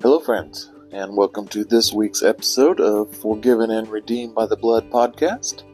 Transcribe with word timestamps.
Hello, 0.00 0.20
friends, 0.20 0.70
and 0.92 1.16
welcome 1.16 1.48
to 1.48 1.64
this 1.64 1.92
week's 1.92 2.22
episode 2.22 2.78
of 2.80 3.12
Forgiven 3.16 3.72
and 3.72 3.88
Redeemed 3.88 4.32
by 4.32 4.46
the 4.46 4.56
Blood 4.56 4.88
podcast. 4.90 5.64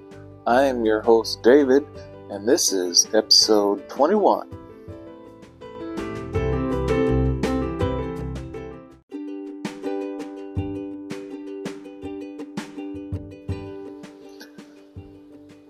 I 0.47 0.63
am 0.65 0.87
your 0.87 1.03
host, 1.03 1.43
David, 1.43 1.85
and 2.31 2.49
this 2.49 2.73
is 2.73 3.07
episode 3.13 3.87
21. 3.91 4.49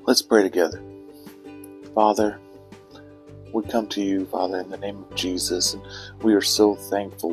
Let's 0.06 0.22
pray 0.22 0.44
together. 0.44 0.80
Father, 1.92 2.38
we 3.52 3.64
come 3.64 3.88
to 3.88 4.00
you, 4.00 4.26
Father, 4.26 4.60
in 4.60 4.68
the 4.68 4.78
name 4.78 4.98
of 4.98 5.14
Jesus, 5.16 5.74
and 5.74 5.82
we 6.22 6.34
are 6.34 6.40
so 6.40 6.76
thankful, 6.76 7.30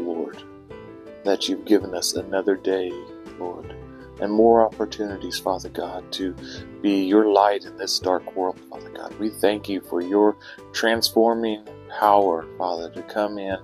that 1.24 1.48
you've 1.48 1.66
given 1.66 1.94
us 1.94 2.14
another 2.14 2.56
day, 2.56 2.92
Lord, 3.40 3.76
and 4.20 4.32
more 4.32 4.66
opportunities, 4.66 5.40
Father 5.40 5.70
God, 5.70 6.12
to 6.14 6.36
be 6.82 7.04
your 7.04 7.32
light 7.32 7.66
in 7.66 7.78
this 7.78 8.00
dark 8.00 8.36
world, 8.36 8.60
Father 8.70 8.90
God. 8.90 9.18
We 9.20 9.30
thank 9.30 9.68
you 9.70 9.82
for 9.82 10.02
your 10.02 10.38
transforming 10.74 11.68
power, 11.90 12.48
Father, 12.58 12.90
to 12.92 13.02
come 13.04 13.38
in 13.38 13.58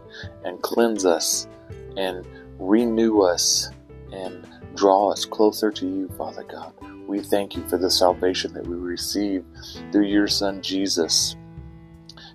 and 0.43 0.61
cleanse 0.61 1.05
us 1.05 1.47
and 1.95 2.25
renew 2.59 3.21
us 3.21 3.69
and 4.11 4.47
draw 4.75 5.11
us 5.11 5.25
closer 5.25 5.71
to 5.71 5.85
you, 5.85 6.09
Father 6.17 6.43
God. 6.43 6.73
We 7.07 7.21
thank 7.21 7.55
you 7.55 7.67
for 7.67 7.77
the 7.77 7.89
salvation 7.89 8.53
that 8.53 8.67
we 8.67 8.75
receive 8.75 9.45
through 9.91 10.05
your 10.07 10.27
Son 10.27 10.61
Jesus, 10.61 11.35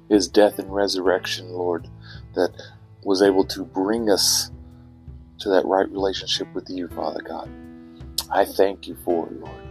his 0.09 0.29
death 0.29 0.59
and 0.59 0.73
resurrection, 0.73 1.51
Lord, 1.51 1.89
that 2.35 2.51
was 3.05 3.23
able 3.23 3.45
to 3.45 3.65
bring 3.65 4.11
us 4.11 4.51
to 5.43 5.51
that 5.51 5.67
right 5.67 5.91
relationship 5.91 6.49
with 6.55 6.67
you, 6.69 6.89
Father 6.89 7.23
God. 7.23 7.51
I 8.31 8.45
thank 8.45 8.87
you 8.87 8.97
for 9.05 9.27
it, 9.27 9.35
Lord. 9.35 9.63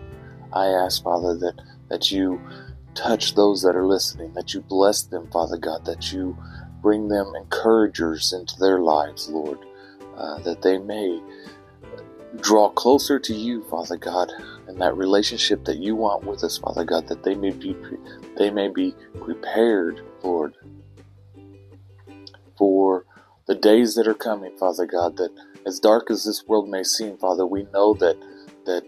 I 0.53 0.67
ask, 0.67 1.03
Father, 1.03 1.35
that, 1.37 1.61
that 1.89 2.11
you 2.11 2.41
touch 2.93 3.35
those 3.35 3.61
that 3.63 3.75
are 3.75 3.85
listening, 3.85 4.33
that 4.33 4.53
you 4.53 4.61
bless 4.61 5.03
them, 5.03 5.29
Father 5.31 5.57
God, 5.57 5.85
that 5.85 6.11
you 6.11 6.37
bring 6.81 7.07
them 7.07 7.33
encouragers 7.35 8.33
into 8.33 8.55
their 8.59 8.79
lives, 8.79 9.29
Lord, 9.29 9.59
uh, 10.17 10.39
that 10.39 10.61
they 10.61 10.77
may 10.77 11.19
draw 12.39 12.69
closer 12.69 13.19
to 13.19 13.33
you, 13.33 13.63
Father 13.69 13.97
God, 13.97 14.29
and 14.67 14.79
that 14.81 14.95
relationship 14.95 15.65
that 15.65 15.77
you 15.77 15.95
want 15.95 16.25
with 16.25 16.43
us, 16.43 16.57
Father 16.57 16.83
God, 16.83 17.07
that 17.07 17.23
they 17.23 17.35
may 17.35 17.51
be 17.51 17.75
they 18.37 18.49
may 18.49 18.69
be 18.69 18.95
prepared, 19.19 20.01
Lord, 20.23 20.55
for 22.57 23.05
the 23.47 23.55
days 23.55 23.95
that 23.95 24.07
are 24.07 24.13
coming, 24.13 24.51
Father 24.57 24.85
God. 24.85 25.17
That 25.17 25.31
as 25.65 25.79
dark 25.79 26.09
as 26.09 26.23
this 26.23 26.45
world 26.47 26.69
may 26.69 26.83
seem, 26.83 27.17
Father, 27.17 27.45
we 27.45 27.67
know 27.73 27.93
that 27.95 28.17
that 28.65 28.83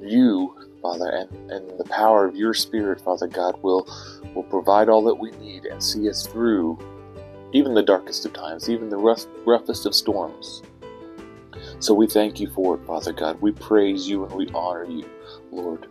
you, 0.00 0.54
Father, 0.82 1.08
and, 1.08 1.50
and 1.50 1.78
the 1.78 1.84
power 1.84 2.26
of 2.26 2.36
your 2.36 2.54
Spirit, 2.54 3.00
Father 3.00 3.26
God, 3.26 3.62
will 3.62 3.88
will 4.34 4.44
provide 4.44 4.88
all 4.88 5.04
that 5.04 5.14
we 5.14 5.30
need 5.32 5.64
and 5.64 5.82
see 5.82 6.08
us 6.08 6.26
through 6.26 6.78
even 7.52 7.74
the 7.74 7.82
darkest 7.82 8.26
of 8.26 8.32
times, 8.32 8.68
even 8.68 8.88
the 8.88 8.96
rough, 8.96 9.24
roughest 9.46 9.86
of 9.86 9.94
storms. 9.94 10.62
So 11.78 11.94
we 11.94 12.06
thank 12.06 12.40
you 12.40 12.50
for 12.50 12.76
it, 12.76 12.86
Father 12.86 13.12
God. 13.12 13.40
We 13.40 13.52
praise 13.52 14.08
you 14.08 14.24
and 14.24 14.34
we 14.34 14.48
honor 14.48 14.84
you, 14.84 15.08
Lord. 15.50 15.86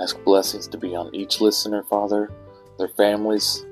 Ask 0.00 0.22
blessings 0.24 0.68
to 0.68 0.78
be 0.78 0.94
on 0.94 1.14
each 1.14 1.40
listener, 1.40 1.82
Father, 1.84 2.32
their 2.78 2.88
families. 2.88 3.64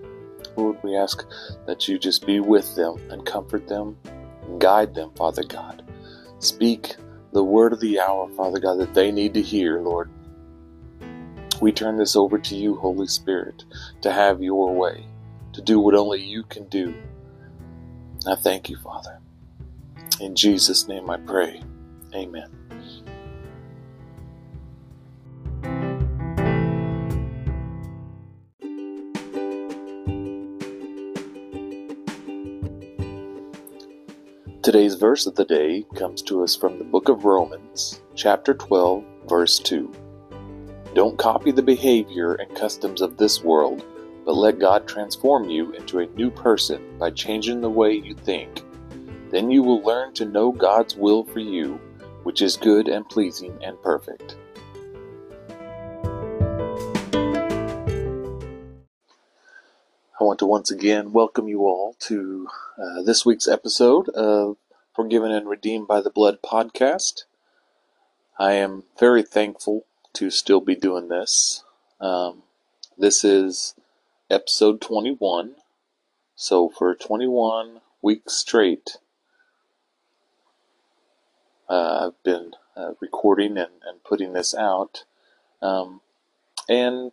Lord, 0.56 0.78
we 0.82 0.96
ask 0.96 1.24
that 1.66 1.86
you 1.88 1.98
just 1.98 2.26
be 2.26 2.40
with 2.40 2.74
them 2.74 2.98
and 3.10 3.24
comfort 3.24 3.68
them 3.68 3.96
guide 4.58 4.94
them, 4.94 5.10
Father 5.16 5.44
God. 5.44 5.82
Speak 6.38 6.96
the 7.32 7.44
word 7.44 7.72
of 7.72 7.80
the 7.80 8.00
hour, 8.00 8.28
Father 8.36 8.60
God, 8.60 8.76
that 8.76 8.94
they 8.94 9.10
need 9.12 9.34
to 9.34 9.42
hear, 9.42 9.80
Lord. 9.80 10.10
We 11.60 11.72
turn 11.72 11.96
this 11.96 12.16
over 12.16 12.38
to 12.38 12.54
you, 12.54 12.76
Holy 12.76 13.06
Spirit, 13.06 13.64
to 14.02 14.12
have 14.12 14.42
your 14.42 14.74
way, 14.74 15.06
to 15.54 15.62
do 15.62 15.80
what 15.80 15.94
only 15.94 16.22
you 16.22 16.44
can 16.44 16.68
do. 16.68 16.94
I 18.26 18.36
thank 18.36 18.68
you, 18.68 18.76
Father. 18.76 19.20
In 20.20 20.36
Jesus' 20.36 20.88
name 20.88 21.10
I 21.10 21.18
pray. 21.18 21.62
Amen. 22.14 22.65
Today's 34.76 34.96
verse 34.96 35.24
of 35.24 35.36
the 35.36 35.44
day 35.46 35.86
comes 35.94 36.20
to 36.20 36.42
us 36.42 36.54
from 36.54 36.76
the 36.76 36.84
book 36.84 37.08
of 37.08 37.24
Romans, 37.24 38.02
chapter 38.14 38.52
12, 38.52 39.02
verse 39.26 39.58
2. 39.58 39.90
Don't 40.92 41.16
copy 41.16 41.50
the 41.50 41.62
behavior 41.62 42.34
and 42.34 42.54
customs 42.54 43.00
of 43.00 43.16
this 43.16 43.42
world, 43.42 43.82
but 44.26 44.34
let 44.34 44.58
God 44.58 44.86
transform 44.86 45.48
you 45.48 45.72
into 45.72 46.00
a 46.00 46.08
new 46.08 46.30
person 46.30 46.98
by 46.98 47.10
changing 47.10 47.62
the 47.62 47.70
way 47.70 47.94
you 47.94 48.14
think. 48.14 48.62
Then 49.30 49.50
you 49.50 49.62
will 49.62 49.80
learn 49.80 50.12
to 50.12 50.26
know 50.26 50.52
God's 50.52 50.94
will 50.94 51.24
for 51.24 51.40
you, 51.40 51.80
which 52.24 52.42
is 52.42 52.58
good 52.58 52.86
and 52.86 53.08
pleasing 53.08 53.58
and 53.64 53.80
perfect. 53.80 54.36
I 60.20 60.24
want 60.24 60.38
to 60.40 60.46
once 60.46 60.70
again 60.70 61.12
welcome 61.12 61.48
you 61.48 61.60
all 61.60 61.94
to 62.00 62.48
uh, 62.76 63.02
this 63.04 63.24
week's 63.24 63.48
episode 63.48 64.10
of 64.10 64.58
Forgiven 64.96 65.30
and 65.30 65.46
Redeemed 65.46 65.86
by 65.86 66.00
the 66.00 66.08
Blood 66.08 66.38
podcast. 66.42 67.24
I 68.38 68.52
am 68.52 68.84
very 68.98 69.22
thankful 69.22 69.84
to 70.14 70.30
still 70.30 70.62
be 70.62 70.74
doing 70.74 71.08
this. 71.08 71.62
Um, 72.00 72.44
this 72.96 73.22
is 73.22 73.74
episode 74.30 74.80
21. 74.80 75.56
So, 76.34 76.70
for 76.70 76.94
21 76.94 77.82
weeks 78.00 78.38
straight, 78.38 78.96
uh, 81.68 82.06
I've 82.06 82.22
been 82.22 82.52
uh, 82.74 82.92
recording 82.98 83.58
and, 83.58 83.72
and 83.86 84.02
putting 84.02 84.32
this 84.32 84.54
out. 84.54 85.04
Um, 85.60 86.00
and 86.70 87.12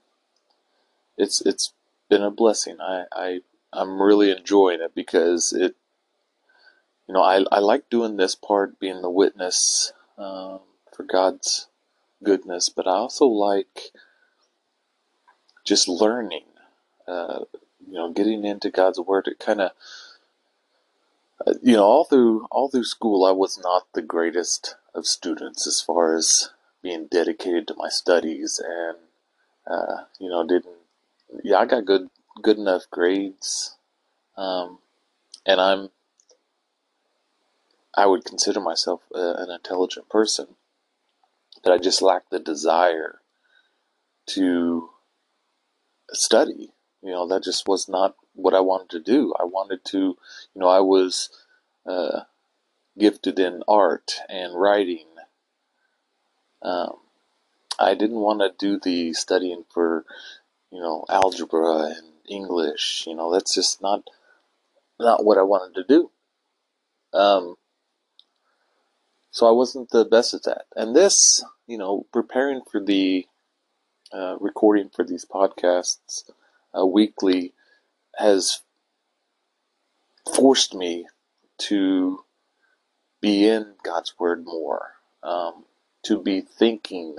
it's 1.18 1.42
it's 1.42 1.74
been 2.10 2.24
a 2.24 2.32
blessing. 2.32 2.78
I, 2.80 3.04
I 3.12 3.40
I'm 3.74 4.02
really 4.02 4.32
enjoying 4.32 4.80
it 4.80 4.96
because 4.96 5.52
it, 5.52 5.76
you 7.14 7.20
know, 7.20 7.26
I 7.26 7.46
I 7.52 7.60
like 7.60 7.92
doing 7.92 8.18
this 8.18 8.34
part, 8.34 8.80
being 8.80 9.04
the 9.04 9.10
witness 9.10 9.94
um, 10.18 10.62
for 10.92 11.04
God's 11.04 11.68
goodness, 12.24 12.70
but 12.70 12.88
I 12.88 12.94
also 12.94 13.28
like 13.28 13.92
just 15.64 15.88
learning. 15.88 16.46
Uh, 17.08 17.42
you 17.88 17.94
know, 17.94 18.12
getting 18.12 18.44
into 18.44 18.72
God's 18.72 19.00
Word. 19.00 19.28
It 19.28 19.38
kind 19.38 19.62
of, 19.62 19.72
uh, 21.46 21.54
you 21.62 21.74
know, 21.74 21.84
all 21.84 22.04
through 22.04 22.48
all 22.50 22.68
through 22.68 22.86
school, 22.86 23.26
I 23.26 23.32
was 23.32 23.60
not 23.64 23.86
the 23.94 24.02
greatest 24.02 24.76
of 24.96 25.06
students 25.06 25.68
as 25.68 25.82
far 25.82 26.16
as 26.16 26.50
being 26.82 27.06
dedicated 27.12 27.68
to 27.68 27.76
my 27.78 27.90
studies, 27.90 28.60
and 28.60 28.98
uh, 29.68 30.06
you 30.20 30.30
know, 30.32 30.48
didn't. 30.48 30.78
Yeah, 31.44 31.58
I 31.58 31.66
got 31.68 31.86
good 31.86 32.10
good 32.42 32.58
enough 32.58 32.90
grades, 32.90 33.78
um, 34.36 34.80
and 35.46 35.62
I'm 35.62 35.90
I 37.96 38.06
would 38.06 38.26
consider 38.26 38.60
myself 38.60 39.02
uh, 39.14 39.36
an 39.36 39.52
intelligent 39.52 40.10
person, 40.10 40.56
but 41.64 41.74
I 41.74 41.78
just 41.78 42.02
lacked 42.02 42.32
the 42.32 42.40
desire 42.40 43.20
to 44.28 44.90
study. 46.12 46.72
You 47.02 47.12
know, 47.12 47.28
that 47.28 47.44
just 47.44 47.68
was 47.68 47.90
not 47.90 48.16
what 48.34 48.54
I 48.54 48.62
wanted 48.62 48.90
to 48.92 49.00
do. 49.00 49.34
I 49.40 49.44
wanted 49.44 49.84
to, 49.86 49.98
you 49.98 50.18
know, 50.56 50.70
I 50.70 50.80
was 50.80 51.30
uh, 51.86 52.22
gifted 52.98 53.40
in 53.40 53.64
art 53.68 54.16
and 54.30 54.60
writing. 54.60 55.08
Um, 56.62 56.98
I 57.80 57.94
didn't 57.94 58.20
want 58.20 58.40
to 58.40 58.54
do 58.58 58.80
the 58.80 59.14
studying 59.14 59.66
for, 59.74 60.06
you 60.72 60.80
know, 60.80 61.06
algebra 61.10 61.94
and 61.98 62.08
English. 62.28 63.04
You 63.06 63.16
know, 63.16 63.32
that's 63.32 63.54
just 63.54 63.82
not 63.82 64.10
not 65.00 65.26
what 65.26 65.38
I 65.38 65.44
wanted 65.44 65.76
to 65.76 65.84
do. 65.84 66.12
Um, 67.14 67.58
so 69.34 69.48
I 69.48 69.52
wasn't 69.52 69.90
the 69.90 70.06
best 70.06 70.36
at 70.36 70.44
that. 70.44 70.66
And 70.76 70.96
this, 70.96 71.44
you 71.66 71.78
know, 71.78 72.06
preparing 72.14 72.62
for 72.72 72.80
the 72.80 73.26
uh, 74.14 74.38
recording 74.40 74.90
for 74.96 75.04
these 75.04 75.26
podcasts 75.26 76.30
uh, 76.78 76.86
weekly 76.86 77.54
has 78.16 78.62
forced 80.36 80.76
me 80.76 81.08
to 81.58 82.24
be 83.22 83.48
in 83.48 83.74
God's 83.84 84.14
Word 84.20 84.46
more, 84.46 84.92
um, 85.24 85.66
to 86.04 86.22
be 86.22 86.42
thinking 86.42 87.16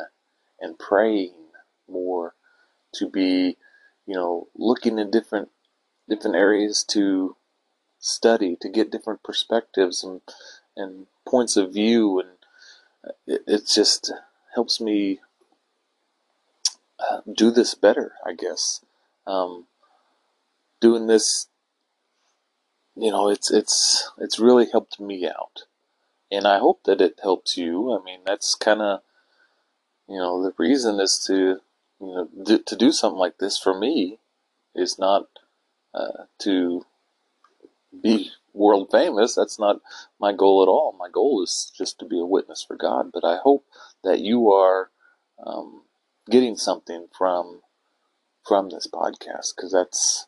and 0.61 0.79
praying 0.79 1.35
more, 1.89 2.35
to 2.95 3.11
be, 3.11 3.57
you 4.07 4.15
know, 4.15 4.47
looking 4.55 5.01
in 5.01 5.11
different 5.11 5.49
different 6.09 6.37
areas 6.37 6.85
to 6.91 7.35
study, 7.99 8.57
to 8.61 8.69
get 8.69 8.93
different 8.93 9.25
perspectives 9.25 10.05
and 10.05 10.21
and 10.77 11.07
points 11.27 11.57
of 11.57 11.73
view, 11.73 12.21
and 12.21 12.29
it, 13.27 13.43
it 13.47 13.71
just 13.73 14.13
helps 14.55 14.81
me 14.81 15.21
uh, 16.99 17.21
do 17.33 17.51
this 17.51 17.75
better, 17.75 18.13
I 18.25 18.33
guess. 18.33 18.85
Um, 19.27 19.67
doing 20.81 21.07
this, 21.07 21.49
you 22.97 23.11
know, 23.11 23.29
it's 23.29 23.51
it's 23.51 24.11
it's 24.19 24.39
really 24.39 24.67
helped 24.71 25.01
me 25.01 25.27
out, 25.27 25.65
and 26.31 26.47
I 26.47 26.59
hope 26.59 26.85
that 26.85 27.01
it 27.01 27.21
helps 27.23 27.57
you. 27.57 27.93
I 27.93 28.05
mean, 28.05 28.21
that's 28.25 28.55
kind 28.55 28.83
of, 28.83 29.01
you 30.09 30.19
know, 30.19 30.43
the 30.43 30.53
reason 30.59 31.01
is 31.01 31.19
to, 31.27 31.61
you 32.01 32.29
know, 32.47 32.59
to 32.59 32.77
do 32.77 32.93
something 32.93 33.19
like 33.19 33.39
this 33.39 33.59
for 33.59 33.79
me 33.79 34.19
is 34.75 34.99
not 34.99 35.27
uh, 35.95 36.25
to 36.41 36.85
be 38.03 38.33
world 38.55 38.89
famous. 38.91 39.35
That's 39.35 39.59
not 39.59 39.81
my 40.19 40.33
goal 40.33 40.63
at 40.63 40.69
all. 40.69 40.97
My 40.99 41.09
goal 41.11 41.43
is 41.43 41.73
just 41.77 41.99
to 41.99 42.05
be 42.05 42.21
a 42.21 42.25
witness 42.25 42.63
for 42.63 42.77
God. 42.77 43.11
But 43.13 43.25
I 43.25 43.39
hope 43.43 43.67
that 44.03 44.21
you 44.21 44.51
are 44.53 44.91
um, 45.45 45.83
getting 46.31 46.57
something 46.57 47.09
from 47.17 47.61
from 48.47 48.71
this 48.71 48.87
podcast 48.87 49.57
because 49.57 49.73
that's 49.73 50.27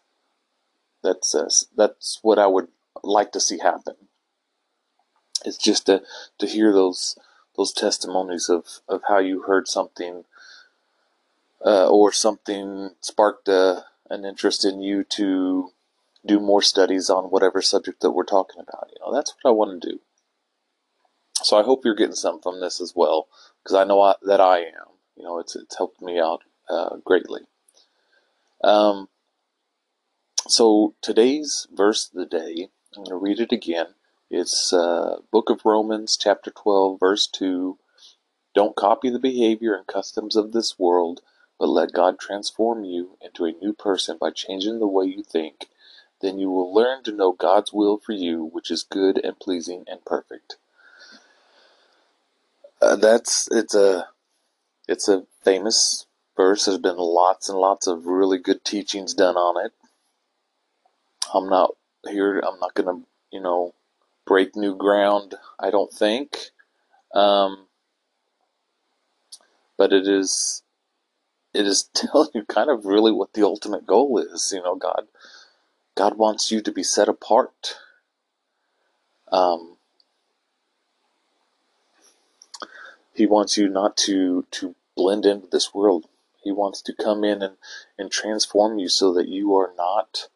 that's 1.03 1.35
uh, 1.35 1.49
that's 1.77 2.19
what 2.23 2.39
I 2.39 2.47
would 2.47 2.69
like 3.03 3.33
to 3.33 3.41
see 3.41 3.59
happen. 3.59 3.95
It's 5.45 5.59
just 5.59 5.87
to 5.87 6.03
to 6.39 6.47
hear 6.47 6.73
those 6.73 7.17
those 7.57 7.73
testimonies 7.73 8.49
of 8.49 8.65
of 8.89 9.03
how 9.09 9.19
you 9.19 9.43
heard 9.43 9.69
something 9.69 10.25
uh, 11.65 11.89
or 11.89 12.13
something 12.13 12.91
sparked 13.01 13.49
a, 13.49 13.53
uh, 13.53 13.81
an 14.11 14.25
interest 14.25 14.65
in 14.65 14.81
you 14.81 15.03
to 15.03 15.73
do 16.27 16.41
more 16.41 16.63
studies 16.63 17.09
on 17.11 17.25
whatever 17.25 17.63
subject 17.63 18.01
that 18.01 18.13
we're 18.13 18.25
talking 18.25 18.61
about. 18.61 18.91
You 18.93 18.99
know, 19.01 19.15
that's 19.15 19.35
what 19.41 19.51
I 19.51 19.55
want 19.55 19.83
to 19.83 19.91
do. 19.91 20.01
So 21.43 21.59
I 21.59 21.63
hope 21.63 21.85
you're 21.85 21.95
getting 21.95 22.15
some 22.15 22.41
from 22.41 22.61
this 22.61 22.81
as 22.81 22.95
well, 22.97 23.29
because 23.63 23.77
I 23.77 23.85
know 23.85 24.01
I, 24.01 24.15
that 24.23 24.41
I 24.41 24.59
am. 24.59 24.89
You 25.17 25.25
know, 25.25 25.39
it's 25.39 25.55
it's 25.57 25.77
helped 25.77 26.01
me 26.03 26.19
out 26.19 26.43
uh, 26.69 26.97
greatly. 27.05 27.43
Um, 28.65 29.09
so 30.49 30.95
today's 31.03 31.67
verse 31.73 32.09
of 32.09 32.15
the 32.15 32.27
day, 32.27 32.69
I'm 32.97 33.05
going 33.05 33.11
to 33.11 33.17
read 33.17 33.41
it 33.41 33.53
again. 33.53 33.89
It's 34.31 34.73
uh, 34.73 35.19
Book 35.31 35.51
of 35.51 35.65
Romans, 35.65 36.17
chapter 36.21 36.51
12, 36.51 36.99
verse 36.99 37.27
2. 37.27 37.79
Don't 38.55 38.77
copy 38.77 39.11
the 39.11 39.19
behavior 39.19 39.75
and 39.75 39.87
customs 39.87 40.37
of 40.37 40.53
this 40.53 40.79
world, 40.79 41.21
but 41.59 41.69
let 41.69 41.93
God 41.93 42.19
transform 42.19 42.85
you 42.85 43.19
into 43.21 43.45
a 43.45 43.53
new 43.53 43.73
person 43.73 44.19
by 44.21 44.31
changing 44.31 44.79
the 44.79 44.87
way 44.87 45.07
you 45.07 45.23
think. 45.23 45.67
Then 46.21 46.39
you 46.39 46.51
will 46.51 46.75
learn 46.75 47.03
to 47.05 47.13
know 47.13 47.33
God's 47.33 47.73
will 47.73 47.99
for 47.99 48.13
you, 48.13 48.45
which 48.45 48.71
is 48.71 48.83
good 48.83 49.23
and 49.23 49.39
pleasing 49.39 49.85
and 49.87 50.05
perfect. 50.05 50.57
Uh, 52.81 52.97
that's 52.97 53.49
it's 53.51 53.75
a 53.75 54.09
it's 54.89 55.09
a 55.09 55.25
famous 55.43 56.07
verse. 56.37 56.65
There's 56.65 56.79
been 56.79 56.97
lots 56.97 57.49
and 57.49 57.59
lots 57.59 57.87
of 57.87 58.07
really 58.07 58.39
good 58.39 58.65
teachings 58.65 59.15
done 59.15 59.37
on 59.37 59.65
it. 59.65 59.73
I'm 61.35 61.49
not 61.49 61.73
here. 62.09 62.39
I'm 62.39 62.61
not 62.61 62.75
going 62.75 62.87
to, 63.03 63.07
you 63.33 63.41
know, 63.41 63.75
break 64.27 64.57
new 64.57 64.77
ground. 64.77 65.35
I 65.59 65.71
don't 65.71 65.93
think. 65.93 66.37
Um, 67.15 67.67
but 69.77 69.93
it 69.93 70.07
is, 70.07 70.63
it 71.55 71.67
is 71.67 71.91
telling 71.95 72.31
you 72.35 72.45
kind 72.45 72.71
of 72.71 72.87
really 72.87 73.13
what 73.13 73.33
the 73.33 73.45
ultimate 73.45 73.87
goal 73.87 74.19
is. 74.19 74.53
You 74.55 74.63
know, 74.63 74.77
God, 74.77 75.07
God 75.97 76.19
wants 76.19 76.53
you 76.53 76.63
to 76.63 76.73
be 76.73 76.85
set 76.85 77.09
apart. 77.09 77.77
Um, 79.33 79.79
he 83.15 83.27
wants 83.27 83.57
you 83.59 83.69
not 83.69 83.97
to 83.99 84.47
to 84.53 84.75
blend 84.97 85.27
into 85.27 85.49
this 85.53 85.75
world. 85.75 86.07
He 86.43 86.53
wants 86.53 86.83
to 86.83 86.95
come 86.95 87.25
in 87.25 87.43
and, 87.43 87.57
and 87.99 88.11
transform 88.11 88.79
you 88.79 88.89
so 88.89 89.15
that 89.15 89.29
you 89.29 89.57
are 89.57 89.73
not 89.79 90.29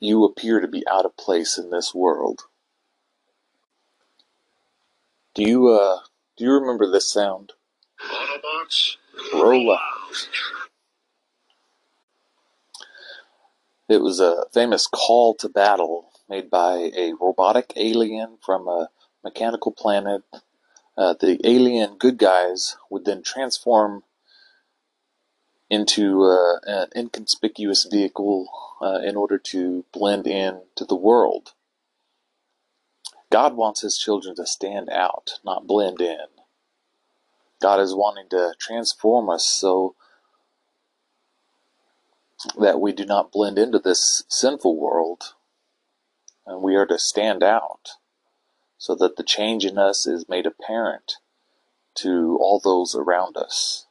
you 0.00 0.24
appear 0.24 0.60
to 0.60 0.68
be 0.68 0.84
out 0.88 1.06
of 1.06 1.16
place 1.16 1.58
in 1.58 1.70
this 1.70 1.94
world. 1.94 2.42
Do 5.34 5.42
you 5.44 5.68
uh 5.68 6.00
do 6.36 6.44
you 6.44 6.52
remember 6.52 6.90
this 6.90 7.10
sound? 7.10 7.52
Roll 9.34 9.72
out. 9.74 9.80
It 13.92 14.00
was 14.00 14.20
a 14.20 14.46
famous 14.54 14.86
call 14.86 15.34
to 15.34 15.50
battle 15.50 16.12
made 16.26 16.48
by 16.48 16.90
a 16.96 17.12
robotic 17.20 17.74
alien 17.76 18.38
from 18.40 18.66
a 18.66 18.88
mechanical 19.22 19.70
planet. 19.70 20.22
Uh, 20.96 21.14
the 21.20 21.38
alien 21.46 21.98
good 21.98 22.16
guys 22.16 22.78
would 22.88 23.04
then 23.04 23.22
transform 23.22 24.04
into 25.68 26.24
uh, 26.24 26.60
an 26.64 26.88
inconspicuous 26.96 27.84
vehicle 27.84 28.48
uh, 28.80 29.00
in 29.04 29.14
order 29.14 29.36
to 29.36 29.84
blend 29.92 30.26
in 30.26 30.62
to 30.76 30.86
the 30.86 30.96
world. 30.96 31.52
God 33.30 33.56
wants 33.56 33.82
his 33.82 33.98
children 33.98 34.34
to 34.36 34.46
stand 34.46 34.88
out, 34.88 35.32
not 35.44 35.66
blend 35.66 36.00
in. 36.00 36.28
God 37.60 37.78
is 37.78 37.94
wanting 37.94 38.30
to 38.30 38.54
transform 38.58 39.28
us 39.28 39.44
so 39.44 39.96
that 42.58 42.80
we 42.80 42.92
do 42.92 43.04
not 43.04 43.32
blend 43.32 43.58
into 43.58 43.78
this 43.78 44.24
sinful 44.28 44.76
world 44.76 45.34
and 46.46 46.62
we 46.62 46.74
are 46.74 46.86
to 46.86 46.98
stand 46.98 47.42
out 47.42 47.90
so 48.78 48.94
that 48.96 49.16
the 49.16 49.22
change 49.22 49.64
in 49.64 49.78
us 49.78 50.06
is 50.06 50.28
made 50.28 50.46
apparent 50.46 51.14
to 51.94 52.38
all 52.40 52.60
those 52.62 52.94
around 52.94 53.36
us. 53.36 53.86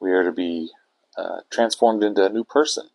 We 0.00 0.10
are 0.12 0.24
to 0.24 0.32
be 0.32 0.70
uh, 1.16 1.40
transformed 1.50 2.02
into 2.02 2.24
a 2.24 2.30
new 2.30 2.44
person. 2.44 2.88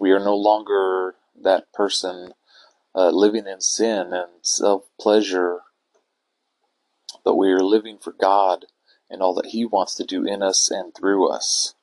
We 0.00 0.10
are 0.10 0.18
no 0.18 0.36
longer 0.36 1.14
that 1.40 1.72
person 1.72 2.32
uh, 2.94 3.10
living 3.10 3.46
in 3.46 3.60
sin 3.60 4.12
and 4.12 4.30
self 4.42 4.84
pleasure, 5.00 5.60
but 7.24 7.36
we 7.36 7.50
are 7.52 7.62
living 7.62 7.98
for 7.98 8.12
God 8.12 8.66
and 9.08 9.22
all 9.22 9.34
that 9.34 9.46
He 9.46 9.64
wants 9.64 9.94
to 9.96 10.04
do 10.04 10.24
in 10.24 10.42
us 10.42 10.70
and 10.70 10.94
through 10.94 11.28
us. 11.28 11.74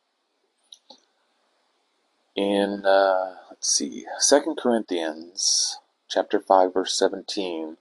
In 2.36 2.86
uh, 2.86 3.36
let's 3.50 3.72
see, 3.72 4.06
Second 4.20 4.58
Corinthians 4.58 5.80
chapter 6.08 6.40
five 6.40 6.74
verse 6.74 6.94
seventeen 6.94 7.78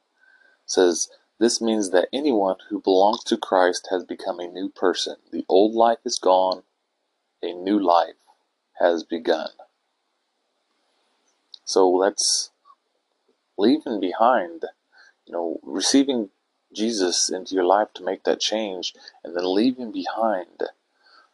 says, 0.66 1.08
this 1.38 1.60
means 1.60 1.90
that 1.90 2.08
anyone 2.12 2.56
who 2.68 2.80
belongs 2.80 3.24
to 3.24 3.36
Christ 3.36 3.88
has 3.90 4.04
become 4.04 4.40
a 4.40 4.48
new 4.48 4.68
person. 4.68 5.16
The 5.32 5.44
old 5.48 5.74
life 5.74 5.98
is 6.04 6.18
gone, 6.18 6.62
a 7.42 7.52
new 7.52 7.78
life 7.78 8.14
has 8.78 9.04
begun. 9.04 9.50
So 11.64 12.00
that's 12.02 12.50
leaving 13.56 14.00
behind, 14.00 14.64
you 15.26 15.32
know, 15.32 15.60
receiving 15.62 16.30
Jesus 16.74 17.30
into 17.30 17.54
your 17.54 17.64
life 17.64 17.88
to 17.94 18.04
make 18.04 18.24
that 18.24 18.40
change, 18.40 18.94
and 19.24 19.36
then 19.36 19.54
leaving 19.54 19.92
behind 19.92 20.64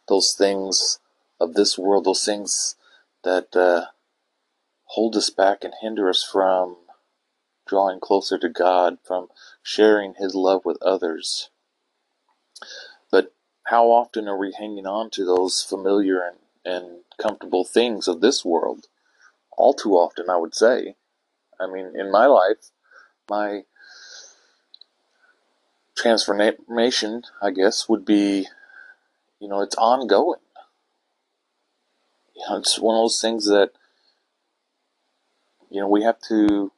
those 0.07 0.33
things 0.33 0.99
of 1.39 1.55
this 1.55 1.77
world, 1.77 2.05
those 2.05 2.23
things 2.23 2.75
that 3.23 3.55
uh, 3.55 3.87
hold 4.85 5.15
us 5.15 5.29
back 5.29 5.63
and 5.63 5.73
hinder 5.81 6.09
us 6.09 6.23
from 6.23 6.77
drawing 7.67 7.99
closer 7.99 8.37
to 8.37 8.49
God, 8.49 8.97
from 9.03 9.27
sharing 9.61 10.15
His 10.15 10.33
love 10.33 10.63
with 10.65 10.81
others. 10.81 11.49
But 13.11 13.33
how 13.65 13.87
often 13.87 14.27
are 14.27 14.37
we 14.37 14.53
hanging 14.57 14.87
on 14.87 15.09
to 15.11 15.25
those 15.25 15.61
familiar 15.61 16.21
and, 16.21 16.37
and 16.63 16.99
comfortable 17.21 17.65
things 17.65 18.07
of 18.07 18.21
this 18.21 18.45
world? 18.45 18.87
All 19.57 19.73
too 19.73 19.93
often, 19.93 20.29
I 20.29 20.37
would 20.37 20.55
say. 20.55 20.95
I 21.59 21.67
mean, 21.67 21.93
in 21.95 22.11
my 22.11 22.27
life, 22.27 22.71
my 23.29 23.63
transformation, 25.95 27.23
I 27.41 27.51
guess, 27.51 27.89
would 27.89 28.05
be, 28.05 28.47
you 29.39 29.47
know, 29.47 29.61
it's 29.61 29.75
ongoing. 29.75 30.39
You 32.37 32.43
know, 32.49 32.57
it's 32.57 32.79
one 32.79 32.95
of 32.95 33.01
those 33.01 33.19
things 33.19 33.47
that, 33.47 33.71
you 35.69 35.81
know, 35.81 35.87
we 35.87 36.03
have 36.03 36.21
to 36.29 36.71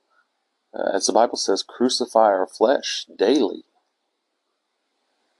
uh, 0.74 0.92
as 0.94 1.08
the 1.08 1.14
Bible 1.14 1.38
says, 1.38 1.64
crucify 1.64 2.28
our 2.28 2.48
flesh 2.48 3.06
daily. 3.18 3.64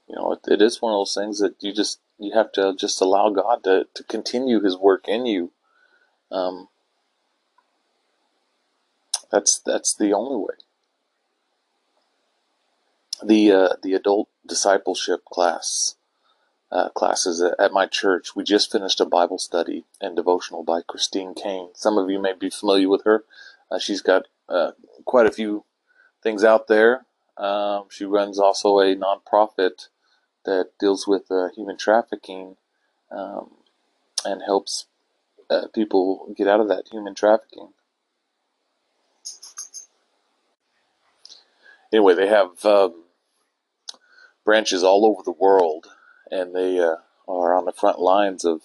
You 0.08 0.16
know, 0.16 0.32
it, 0.32 0.40
it 0.48 0.62
is 0.62 0.82
one 0.82 0.92
of 0.92 0.98
those 0.98 1.14
things 1.14 1.38
that 1.38 1.54
you 1.60 1.72
just 1.72 2.00
you 2.18 2.32
have 2.34 2.52
to 2.52 2.74
just 2.76 3.00
allow 3.00 3.30
God 3.30 3.64
to, 3.64 3.86
to 3.94 4.04
continue 4.04 4.60
His 4.60 4.76
work 4.76 5.06
in 5.06 5.26
you. 5.26 5.52
Um, 6.32 6.68
that's 9.30 9.60
that's 9.64 9.94
the 9.94 10.12
only 10.12 10.36
way. 10.36 10.56
The 13.24 13.52
uh, 13.52 13.68
the 13.82 13.94
adult 13.94 14.28
discipleship 14.46 15.24
class 15.24 15.94
uh, 16.72 16.88
classes 16.90 17.42
at 17.42 17.72
my 17.72 17.86
church. 17.86 18.36
We 18.36 18.44
just 18.44 18.70
finished 18.70 19.00
a 19.00 19.06
Bible 19.06 19.38
study 19.38 19.84
and 20.00 20.14
devotional 20.16 20.62
by 20.62 20.82
Christine 20.86 21.34
Caine. 21.34 21.70
Some 21.74 21.98
of 21.98 22.10
you 22.10 22.20
may 22.20 22.32
be 22.32 22.50
familiar 22.50 22.88
with 22.88 23.04
her. 23.04 23.24
Uh, 23.70 23.78
she's 23.78 24.02
got 24.02 24.26
uh, 24.48 24.72
quite 25.04 25.26
a 25.26 25.32
few 25.32 25.64
things 26.22 26.44
out 26.44 26.68
there. 26.68 27.06
Um, 27.36 27.86
she 27.90 28.04
runs 28.04 28.38
also 28.38 28.78
a 28.78 28.94
nonprofit 28.94 29.88
that 30.44 30.70
deals 30.78 31.06
with 31.06 31.30
uh, 31.30 31.48
human 31.54 31.76
trafficking 31.76 32.56
um, 33.10 33.50
and 34.24 34.42
helps 34.42 34.86
uh, 35.48 35.66
people 35.74 36.32
get 36.36 36.46
out 36.46 36.60
of 36.60 36.68
that 36.68 36.88
human 36.90 37.14
trafficking. 37.14 37.70
Anyway, 41.92 42.14
they 42.14 42.28
have 42.28 42.64
um, 42.64 43.04
branches 44.44 44.84
all 44.84 45.04
over 45.04 45.22
the 45.24 45.32
world, 45.32 45.88
and 46.30 46.54
they 46.54 46.78
uh, 46.78 46.96
are 47.28 47.54
on 47.54 47.64
the 47.64 47.72
front 47.72 47.98
lines 47.98 48.44
of 48.44 48.62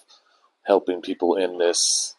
helping 0.64 1.02
people 1.02 1.36
in 1.36 1.58
this 1.58 2.16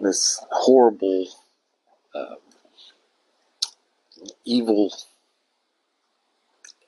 this 0.00 0.44
horrible, 0.50 1.26
uh, 2.14 2.36
evil 4.44 4.94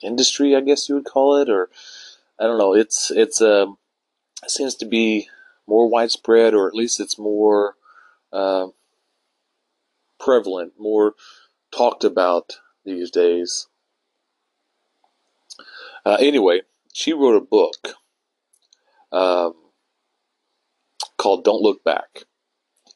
industry, 0.02 0.54
I 0.54 0.60
guess 0.60 0.88
you 0.88 0.94
would 0.94 1.04
call 1.04 1.36
it, 1.36 1.48
or 1.48 1.70
I 2.38 2.44
don't 2.44 2.58
know. 2.58 2.74
It's 2.74 3.10
it's 3.10 3.40
um, 3.40 3.78
it 4.42 4.50
seems 4.50 4.74
to 4.76 4.86
be 4.86 5.28
more 5.66 5.88
widespread, 5.88 6.54
or 6.54 6.68
at 6.68 6.74
least 6.74 7.00
it's 7.00 7.18
more 7.18 7.74
uh, 8.32 8.68
prevalent, 10.18 10.74
more 10.78 11.14
talked 11.72 12.04
about 12.04 12.58
these 12.84 13.10
days. 13.10 13.66
Uh, 16.04 16.16
anyway, 16.20 16.62
she 16.92 17.12
wrote 17.12 17.36
a 17.36 17.40
book 17.40 17.94
um, 19.12 19.54
called 21.18 21.44
"Don't 21.44 21.62
Look 21.62 21.84
Back." 21.84 22.24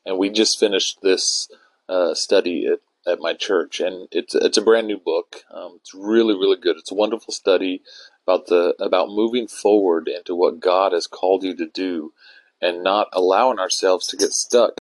and 0.05 0.19
we 0.19 0.31
just 0.31 0.59
finished 0.59 1.01
this 1.03 1.49
uh, 1.89 2.15
study 2.15 2.67
at, 2.67 2.81
at 3.11 3.21
my 3.21 3.35
church, 3.35 3.81
and 3.81 4.09
it's 4.11 4.35
it's 4.35 4.59
a 4.59 4.63
brand 4.63 4.87
new 4.87 4.99
book. 4.99 5.43
Um, 5.51 5.75
it's 5.77 5.95
really 5.95 6.35
really 6.35 6.59
good. 6.59 6.77
It's 6.77 6.93
a 6.93 6.97
wonderful 6.97 7.33
study 7.33 7.83
about 8.27 8.47
the 8.47 8.75
about 8.79 9.09
moving 9.09 9.49
forward 9.49 10.09
into 10.09 10.35
what 10.35 10.61
God 10.61 10.93
has 10.93 11.07
called 11.07 11.43
you 11.43 11.55
to 11.57 11.67
do, 11.67 12.13
and 12.61 12.83
not 12.83 13.09
allowing 13.13 13.59
ourselves 13.59 14.07
to 14.09 14.17
get 14.17 14.33
stuck 14.33 14.75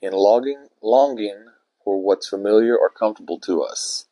in 0.00 0.12
longing 0.12 0.68
longing 0.82 1.46
for 1.84 2.02
what's 2.02 2.28
familiar 2.28 2.76
or 2.76 2.90
comfortable 2.90 3.38
to 3.40 3.62
us. 3.62 4.06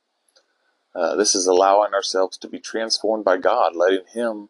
Uh, 0.95 1.17
this 1.17 1.35
is 1.35 1.47
allowing 1.47 1.93
ourselves 1.93 2.39
to 2.39 2.49
be 2.49 2.61
transformed 2.61 3.25
by 3.25 3.37
God, 3.37 3.75
letting 3.75 4.07
Him 4.13 4.49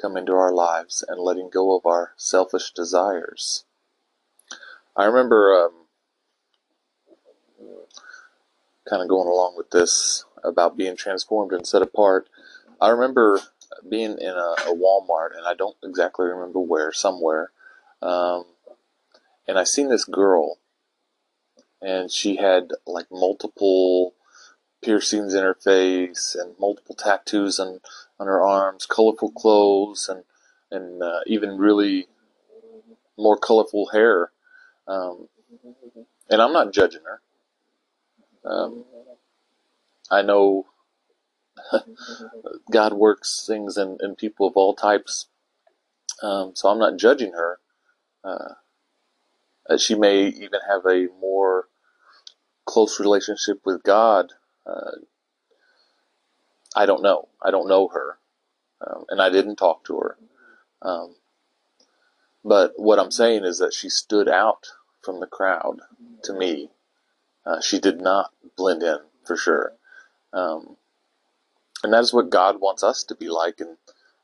come 0.00 0.16
into 0.16 0.32
our 0.32 0.52
lives 0.52 1.04
and 1.06 1.20
letting 1.20 1.50
go 1.50 1.76
of 1.76 1.86
our 1.86 2.12
selfish 2.16 2.72
desires. 2.72 3.64
I 4.96 5.04
remember 5.04 5.54
um, 5.54 5.72
kind 8.88 9.02
of 9.02 9.08
going 9.08 9.28
along 9.28 9.54
with 9.56 9.70
this 9.70 10.24
about 10.42 10.76
being 10.76 10.96
transformed 10.96 11.52
and 11.52 11.66
set 11.66 11.82
apart. 11.82 12.28
I 12.80 12.88
remember 12.88 13.40
being 13.88 14.18
in 14.18 14.30
a, 14.30 14.54
a 14.66 14.74
Walmart, 14.74 15.36
and 15.36 15.46
I 15.46 15.54
don't 15.54 15.76
exactly 15.84 16.26
remember 16.26 16.60
where, 16.60 16.92
somewhere, 16.92 17.50
um, 18.02 18.44
and 19.46 19.58
I 19.58 19.64
seen 19.64 19.88
this 19.88 20.04
girl, 20.04 20.58
and 21.80 22.10
she 22.10 22.36
had 22.36 22.70
like 22.86 23.06
multiple 23.10 24.14
piercings 24.88 25.34
in 25.34 25.42
her 25.44 25.54
face 25.56 26.36
and 26.38 26.54
multiple 26.58 26.96
tattoos 26.96 27.60
on 27.60 27.80
on 28.20 28.28
her 28.28 28.42
arms, 28.42 28.86
colorful 28.86 29.32
clothes, 29.32 30.08
and 30.08 30.24
and 30.70 31.02
uh, 31.02 31.20
even 31.26 31.58
really 31.58 32.08
more 33.18 33.38
colorful 33.38 33.88
hair 33.92 34.30
um, 34.88 35.28
and 36.30 36.42
I'm 36.42 36.52
not 36.52 36.72
judging 36.72 37.02
her. 37.04 37.22
Um, 38.50 38.84
I 40.10 40.22
know 40.22 40.66
God 42.72 42.94
works 42.94 43.44
things 43.46 43.76
in, 43.78 43.98
in 44.02 44.16
people 44.16 44.46
of 44.48 44.54
all 44.56 44.74
types, 44.74 45.26
um, 46.22 46.52
so 46.54 46.70
I'm 46.70 46.78
not 46.78 46.98
judging 46.98 47.32
her. 47.32 47.58
Uh, 48.24 48.54
she 49.78 49.94
may 49.94 50.28
even 50.28 50.60
have 50.68 50.86
a 50.86 51.08
more 51.20 51.66
close 52.66 53.00
relationship 53.00 53.60
with 53.64 53.82
God. 53.82 54.32
Uh, 54.68 54.98
I 56.76 56.86
don't 56.86 57.02
know. 57.02 57.28
I 57.42 57.50
don't 57.50 57.68
know 57.68 57.88
her, 57.88 58.18
um, 58.86 59.04
and 59.08 59.20
I 59.22 59.30
didn't 59.30 59.56
talk 59.56 59.84
to 59.84 59.98
her. 59.98 60.16
Um, 60.82 61.16
but 62.44 62.74
what 62.76 62.98
I'm 62.98 63.10
saying 63.10 63.44
is 63.44 63.58
that 63.58 63.74
she 63.74 63.88
stood 63.88 64.28
out 64.28 64.68
from 65.02 65.20
the 65.20 65.26
crowd 65.26 65.80
to 66.24 66.32
me. 66.32 66.70
Uh, 67.44 67.60
she 67.60 67.78
did 67.78 68.00
not 68.00 68.30
blend 68.56 68.82
in 68.82 68.98
for 69.26 69.36
sure. 69.36 69.72
Um, 70.32 70.76
and 71.82 71.92
that 71.92 72.00
is 72.02 72.12
what 72.12 72.30
God 72.30 72.60
wants 72.60 72.82
us 72.82 73.04
to 73.04 73.14
be 73.14 73.28
like 73.28 73.60
in, 73.60 73.76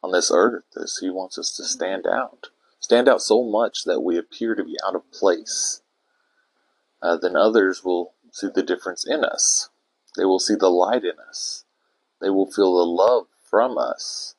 on 0.03 0.13
this 0.13 0.31
earth 0.33 0.65
is 0.77 0.99
he 0.99 1.11
wants 1.11 1.39
us 1.39 1.57
to 1.57 1.65
stand 1.65 2.07
out. 2.07 2.49
Stand 2.81 3.09
out 3.09 3.23
so 3.23 3.43
much 3.43 3.85
that 3.85 4.01
we 4.01 4.19
appear 4.19 4.55
to 4.55 4.65
be 4.65 4.77
out 4.87 4.95
of 4.95 5.11
place. 5.13 5.83
Uh, 7.01 7.17
then 7.17 7.37
others 7.37 7.85
will 7.85 8.15
see 8.33 8.49
the 8.55 8.63
difference 8.63 9.07
in 9.07 9.25
us. 9.25 9.71
They 10.17 10.25
will 10.25 10.39
see 10.39 10.55
the 10.55 10.69
light 10.71 11.05
in 11.05 11.19
us. 11.29 11.65
They 12.21 12.31
will 12.31 12.51
feel 12.51 12.77
the 12.77 12.87
love 12.87 13.27
from 13.43 13.77
us. 13.79 14.35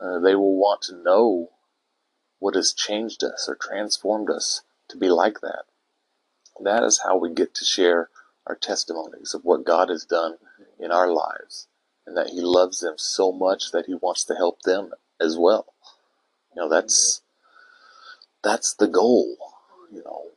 Uh, 0.00 0.18
they 0.18 0.34
will 0.34 0.56
want 0.56 0.82
to 0.82 0.96
know 0.96 1.50
what 2.38 2.54
has 2.54 2.72
changed 2.72 3.22
us 3.24 3.48
or 3.48 3.56
transformed 3.56 4.30
us 4.30 4.62
to 4.88 4.96
be 4.96 5.08
like 5.08 5.40
that. 5.40 5.64
That 6.60 6.82
is 6.82 7.02
how 7.04 7.16
we 7.16 7.32
get 7.32 7.54
to 7.54 7.64
share 7.64 8.10
our 8.46 8.56
testimonies 8.56 9.34
of 9.34 9.44
what 9.44 9.64
God 9.64 9.88
has 9.88 10.04
done 10.04 10.36
in 10.78 10.90
our 10.90 11.08
lives 11.12 11.68
and 12.06 12.16
that 12.16 12.30
He 12.30 12.40
loves 12.40 12.80
them 12.80 12.94
so 12.96 13.32
much 13.32 13.72
that 13.72 13.86
He 13.86 13.94
wants 13.94 14.24
to 14.24 14.34
help 14.34 14.62
them 14.62 14.90
as 15.20 15.38
well. 15.38 15.72
You 16.54 16.62
know, 16.62 16.68
that's 16.68 17.22
that's 18.42 18.74
the 18.74 18.88
goal. 18.88 19.36
You 19.92 20.02
know, 20.04 20.30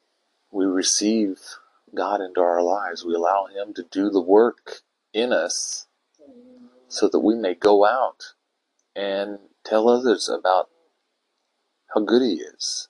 we 0.52 0.66
receive 0.66 1.40
God 1.96 2.22
into 2.22 2.42
our 2.42 2.62
lives. 2.62 3.06
We 3.06 3.16
allow 3.16 3.48
Him 3.48 3.74
to 3.76 3.84
do 3.84 4.10
the 4.10 4.22
work 4.22 4.82
in 5.14 5.34
us 5.34 5.88
so 6.88 7.10
that 7.10 7.20
we 7.20 7.36
may 7.36 7.56
go 7.56 7.86
out 7.86 8.34
and 8.96 9.40
tell 9.64 9.90
others 9.90 10.30
about 10.30 10.70
how 11.94 12.02
good 12.02 12.22
He 12.22 12.36
is. 12.36 12.90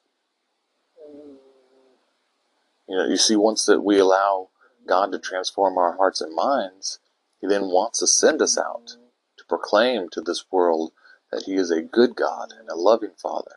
You 2.88 2.98
know, 2.98 3.06
you 3.06 3.18
see, 3.18 3.36
once 3.36 3.66
that 3.66 3.82
we 3.82 3.98
allow 3.98 4.50
God 4.88 5.12
to 5.12 5.20
transform 5.20 5.78
our 5.78 5.98
hearts 5.98 6.22
and 6.22 6.36
minds, 6.36 7.00
He 7.42 7.48
then 7.48 7.64
wants 7.64 8.00
to 8.00 8.08
send 8.08 8.42
us 8.42 8.58
out 8.58 8.98
to 9.38 9.46
proclaim 9.48 10.10
to 10.12 10.22
this 10.22 10.46
world 10.52 10.92
that 11.32 11.44
He 11.46 11.56
is 11.56 11.72
a 11.72 11.82
good 11.82 12.16
God 12.16 12.54
and 12.58 12.70
a 12.70 12.76
loving 12.76 13.14
Father. 13.18 13.56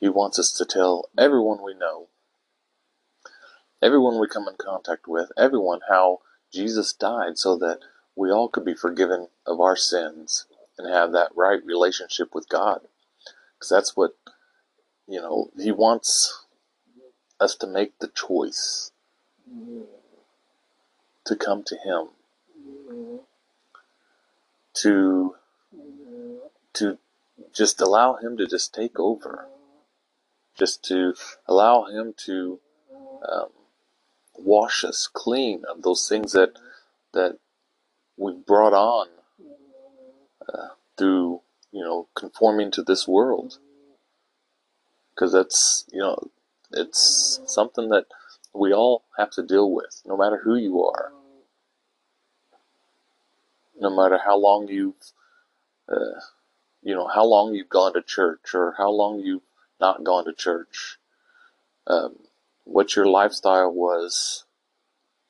He 0.00 0.08
wants 0.08 0.38
us 0.38 0.52
to 0.54 0.64
tell 0.64 1.08
everyone 1.16 1.62
we 1.64 1.74
know, 1.74 2.08
everyone 3.84 4.18
we 4.18 4.26
come 4.26 4.48
in 4.48 4.56
contact 4.56 5.06
with, 5.06 5.30
everyone 5.36 5.80
how 5.88 6.20
Jesus 6.52 6.92
died 6.94 7.38
so 7.38 7.56
that 7.58 7.80
we 8.16 8.30
all 8.30 8.48
could 8.48 8.64
be 8.64 8.74
forgiven 8.74 9.28
of 9.46 9.60
our 9.60 9.76
sins 9.76 10.46
and 10.78 10.88
have 10.92 11.12
that 11.12 11.30
right 11.36 11.64
relationship 11.64 12.34
with 12.34 12.48
God. 12.48 12.80
Because 13.54 13.68
that's 13.68 13.96
what 13.96 14.16
you 15.06 15.20
know 15.20 15.50
he 15.58 15.70
wants 15.70 16.46
us 17.40 17.54
to 17.56 17.66
make 17.66 17.98
the 17.98 18.08
choice 18.08 18.90
to 21.26 21.36
come 21.36 21.62
to 21.64 21.76
him 21.76 22.08
to 24.74 25.36
to 26.74 26.98
just 27.52 27.80
allow 27.80 28.16
him 28.16 28.36
to 28.36 28.46
just 28.46 28.74
take 28.74 28.98
over 28.98 29.46
just 30.56 30.84
to 30.84 31.14
allow 31.46 31.84
him 31.84 32.14
to 32.16 32.60
um, 33.30 33.48
wash 34.34 34.84
us 34.84 35.08
clean 35.12 35.62
of 35.70 35.82
those 35.82 36.08
things 36.08 36.32
that 36.32 36.58
that 37.12 37.38
we 38.16 38.32
brought 38.34 38.74
on 38.74 39.08
uh, 40.48 40.68
through 40.96 41.40
you 41.74 41.82
know, 41.82 42.06
conforming 42.14 42.70
to 42.70 42.82
this 42.84 43.08
world. 43.08 43.58
Because 45.12 45.32
that's, 45.32 45.84
you 45.92 45.98
know, 45.98 46.30
it's 46.70 47.40
something 47.46 47.88
that 47.88 48.06
we 48.54 48.72
all 48.72 49.02
have 49.18 49.30
to 49.32 49.42
deal 49.42 49.70
with, 49.72 50.00
no 50.06 50.16
matter 50.16 50.40
who 50.42 50.54
you 50.54 50.84
are. 50.84 51.10
No 53.80 53.90
matter 53.90 54.20
how 54.24 54.38
long 54.38 54.68
you've, 54.68 54.94
uh, 55.88 56.20
you 56.80 56.94
know, 56.94 57.08
how 57.08 57.24
long 57.24 57.54
you've 57.54 57.68
gone 57.68 57.94
to 57.94 58.02
church 58.02 58.54
or 58.54 58.74
how 58.78 58.90
long 58.90 59.18
you've 59.18 59.42
not 59.80 60.04
gone 60.04 60.24
to 60.26 60.32
church. 60.32 60.98
Um, 61.88 62.18
what 62.64 62.96
your 62.96 63.06
lifestyle 63.06 63.72
was, 63.72 64.44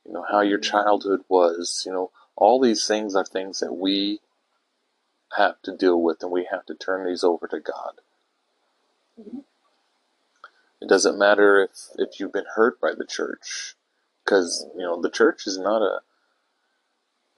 you 0.06 0.12
know, 0.12 0.24
how 0.30 0.40
your 0.40 0.58
childhood 0.58 1.20
was, 1.28 1.82
you 1.86 1.92
know, 1.92 2.10
all 2.36 2.60
these 2.60 2.86
things 2.86 3.14
are 3.14 3.24
things 3.24 3.60
that 3.60 3.74
we 3.74 4.20
have 5.36 5.60
to 5.62 5.76
deal 5.76 6.00
with, 6.00 6.22
and 6.22 6.30
we 6.30 6.48
have 6.50 6.66
to 6.66 6.74
turn 6.74 7.06
these 7.06 7.24
over 7.24 7.46
to 7.48 7.60
God. 7.60 8.00
Mm-hmm. 9.20 9.40
It 10.80 10.88
doesn't 10.88 11.18
matter 11.18 11.62
if, 11.62 11.70
if 11.96 12.20
you've 12.20 12.32
been 12.32 12.44
hurt 12.54 12.80
by 12.80 12.92
the 12.96 13.06
church, 13.06 13.74
because 14.24 14.66
you 14.76 14.82
know 14.82 15.00
the 15.00 15.10
church 15.10 15.46
is 15.46 15.58
not 15.58 15.82
a 15.82 16.00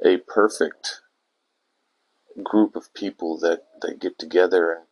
a 0.04 0.18
perfect 0.18 1.00
group 2.42 2.76
of 2.76 2.92
people 2.92 3.38
that, 3.38 3.64
that 3.80 4.00
get 4.00 4.18
together 4.18 4.72
and 4.72 4.86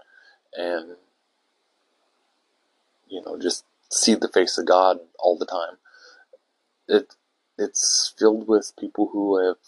and 0.56 0.96
you 3.08 3.22
know 3.24 3.38
just 3.38 3.64
see 3.94 4.14
the 4.14 4.28
face 4.28 4.58
of 4.58 4.66
God 4.66 4.98
all 5.18 5.38
the 5.38 5.46
time. 5.46 5.78
It 6.88 7.14
it's 7.56 8.12
filled 8.18 8.48
with 8.48 8.72
people 8.78 9.10
who 9.12 9.38
have 9.46 9.58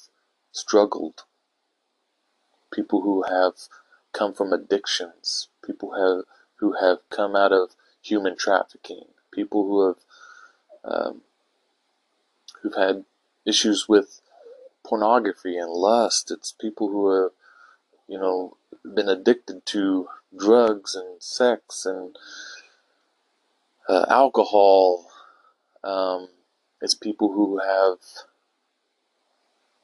struggled, 0.52 1.22
people 2.72 3.02
who 3.02 3.22
have 3.22 3.54
come 4.12 4.34
from 4.34 4.52
addictions, 4.52 5.48
people 5.64 5.92
have 5.92 6.24
who 6.56 6.74
have 6.80 6.98
come 7.10 7.36
out 7.36 7.52
of 7.52 7.70
human 8.02 8.36
trafficking, 8.36 9.04
people 9.32 9.64
who 9.66 9.86
have 9.86 9.96
um, 10.84 11.22
who've 12.62 12.74
had 12.74 13.04
issues 13.46 13.88
with 13.88 14.20
pornography 14.84 15.56
and 15.56 15.70
lust. 15.70 16.30
It's 16.30 16.52
people 16.52 16.88
who 16.88 17.22
have, 17.22 17.32
you 18.08 18.18
know, 18.18 18.56
been 18.84 19.08
addicted 19.08 19.66
to 19.66 20.08
drugs 20.36 20.94
and 20.94 21.22
sex 21.22 21.86
and 21.86 22.16
uh, 23.88 24.06
alcohol. 24.08 25.06
Um, 25.84 26.28
it's 26.80 26.94
people 26.94 27.32
who 27.32 27.58
have, 27.58 27.98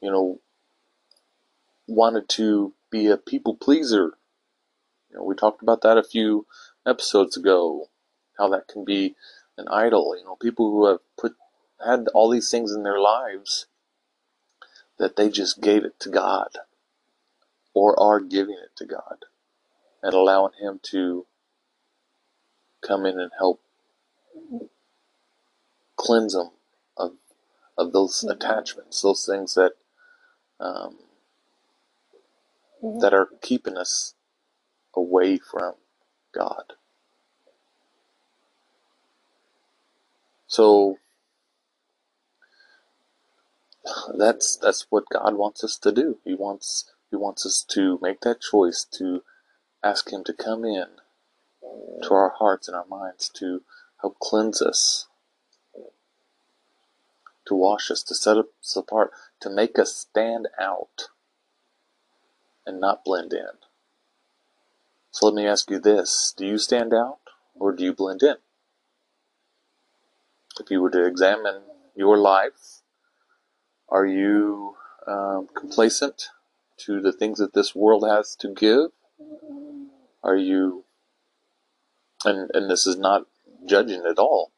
you 0.00 0.10
know, 0.10 0.40
wanted 1.86 2.28
to 2.30 2.74
be 2.90 3.06
a 3.06 3.16
people 3.16 3.56
pleaser. 3.56 4.14
You 5.10 5.16
know, 5.16 5.24
we 5.24 5.34
talked 5.34 5.62
about 5.62 5.82
that 5.82 5.98
a 5.98 6.04
few 6.04 6.46
episodes 6.86 7.36
ago, 7.36 7.88
how 8.38 8.48
that 8.50 8.68
can 8.68 8.84
be 8.84 9.14
an 9.56 9.68
idol. 9.68 10.16
You 10.16 10.24
know, 10.24 10.36
people 10.36 10.70
who 10.70 10.86
have 10.86 11.00
put 11.18 11.34
had 11.84 12.08
all 12.14 12.30
these 12.30 12.50
things 12.50 12.72
in 12.72 12.82
their 12.82 13.00
lives 13.00 13.66
that 14.98 15.16
they 15.16 15.28
just 15.28 15.60
gave 15.60 15.84
it 15.84 15.98
to 16.00 16.08
God 16.10 16.50
or 17.74 17.98
are 17.98 18.20
giving 18.20 18.54
it 18.54 18.76
to 18.76 18.86
God 18.86 19.24
and 20.02 20.14
allowing 20.14 20.52
Him 20.60 20.80
to 20.84 21.26
come 22.86 23.06
in 23.06 23.18
and 23.18 23.32
help 23.38 23.60
cleanse 25.96 26.34
them 26.34 26.50
of, 26.96 27.12
of 27.78 27.92
those 27.92 28.24
attachments, 28.24 29.02
those 29.02 29.26
things 29.26 29.54
that 29.54 29.72
um, 30.60 30.98
that 33.00 33.14
are 33.14 33.28
keeping 33.42 33.76
us 33.76 34.14
away 34.96 35.38
from 35.38 35.74
God. 36.34 36.74
So 40.48 40.98
that's 44.18 44.56
that's 44.56 44.86
what 44.90 45.04
God 45.12 45.34
wants 45.36 45.64
us 45.64 45.78
to 45.78 45.92
do. 45.92 46.18
He 46.24 46.34
wants 46.34 46.90
he 47.10 47.16
wants 47.16 47.46
us 47.46 47.64
to 47.70 47.98
make 48.02 48.20
that 48.22 48.40
choice 48.42 48.84
to 48.98 49.22
ask 49.84 50.12
him 50.12 50.24
to 50.24 50.32
come 50.34 50.64
in 50.64 50.86
to 52.04 52.14
our 52.14 52.30
hearts 52.38 52.68
and 52.68 52.76
our 52.76 52.86
minds 52.86 53.30
to 53.30 53.62
help 54.02 54.18
cleanse 54.18 54.60
us, 54.60 55.06
to 57.46 57.54
wash 57.54 57.90
us, 57.90 58.02
to 58.04 58.14
set 58.14 58.36
us 58.36 58.76
apart, 58.76 59.10
to 59.40 59.48
make 59.48 59.78
us 59.78 59.96
stand 59.96 60.48
out 60.60 61.08
and 62.66 62.80
not 62.80 63.04
blend 63.04 63.32
in. 63.32 63.58
So 65.10 65.26
let 65.26 65.34
me 65.34 65.46
ask 65.46 65.70
you 65.70 65.78
this 65.78 66.34
do 66.36 66.46
you 66.46 66.58
stand 66.58 66.92
out 66.92 67.18
or 67.54 67.72
do 67.72 67.84
you 67.84 67.94
blend 67.94 68.22
in? 68.22 68.36
If 70.60 70.70
you 70.70 70.82
were 70.82 70.90
to 70.90 71.06
examine 71.06 71.62
your 71.96 72.18
life 72.18 72.82
are 73.92 74.06
you 74.06 74.76
um, 75.06 75.48
complacent 75.54 76.28
to 76.78 77.02
the 77.02 77.12
things 77.12 77.38
that 77.38 77.52
this 77.52 77.74
world 77.74 78.08
has 78.08 78.34
to 78.36 78.48
give? 78.48 78.90
Are 80.24 80.36
you, 80.36 80.84
and, 82.24 82.50
and 82.54 82.70
this 82.70 82.86
is 82.86 82.96
not 82.96 83.26
judging 83.66 84.04
at 84.08 84.18
all. 84.18 84.52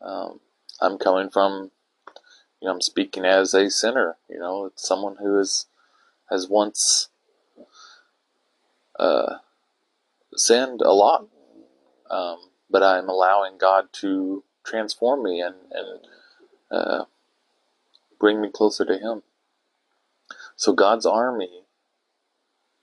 Um, 0.00 0.40
I'm 0.80 0.98
coming 0.98 1.30
from, 1.30 1.70
you 2.60 2.68
know, 2.68 2.74
I'm 2.74 2.80
speaking 2.80 3.24
as 3.24 3.54
a 3.54 3.70
sinner, 3.70 4.16
you 4.28 4.38
know, 4.38 4.66
it's 4.66 4.86
someone 4.86 5.16
who 5.18 5.38
is, 5.38 5.66
has 6.30 6.48
once 6.48 7.08
uh, 8.98 9.36
sinned 10.34 10.80
a 10.82 10.92
lot, 10.92 11.28
um, 12.10 12.38
but 12.70 12.82
I'm 12.82 13.08
allowing 13.08 13.58
God 13.58 13.86
to 13.94 14.44
transform 14.64 15.22
me 15.22 15.40
and, 15.40 15.54
and 15.70 16.00
uh, 16.70 17.04
bring 18.18 18.40
me 18.40 18.50
closer 18.52 18.84
to 18.84 18.98
Him. 18.98 19.22
So 20.56 20.72
God's 20.72 21.06
army 21.06 21.64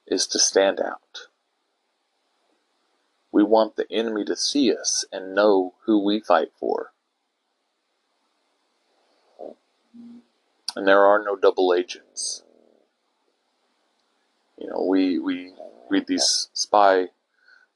is 0.07 0.27
to 0.27 0.39
stand 0.39 0.79
out. 0.79 1.27
We 3.33 3.43
want 3.43 3.75
the 3.75 3.91
enemy 3.91 4.23
to 4.25 4.35
see 4.35 4.71
us 4.73 5.05
and 5.11 5.33
know 5.33 5.73
who 5.85 6.01
we 6.01 6.19
fight 6.19 6.51
for. 6.55 6.91
And 10.75 10.87
there 10.87 11.03
are 11.03 11.21
no 11.21 11.35
double 11.35 11.73
agents. 11.73 12.43
You 14.57 14.67
know, 14.69 14.85
we, 14.87 15.17
we 15.17 15.51
read 15.89 16.05
these 16.05 16.49
spy 16.53 17.07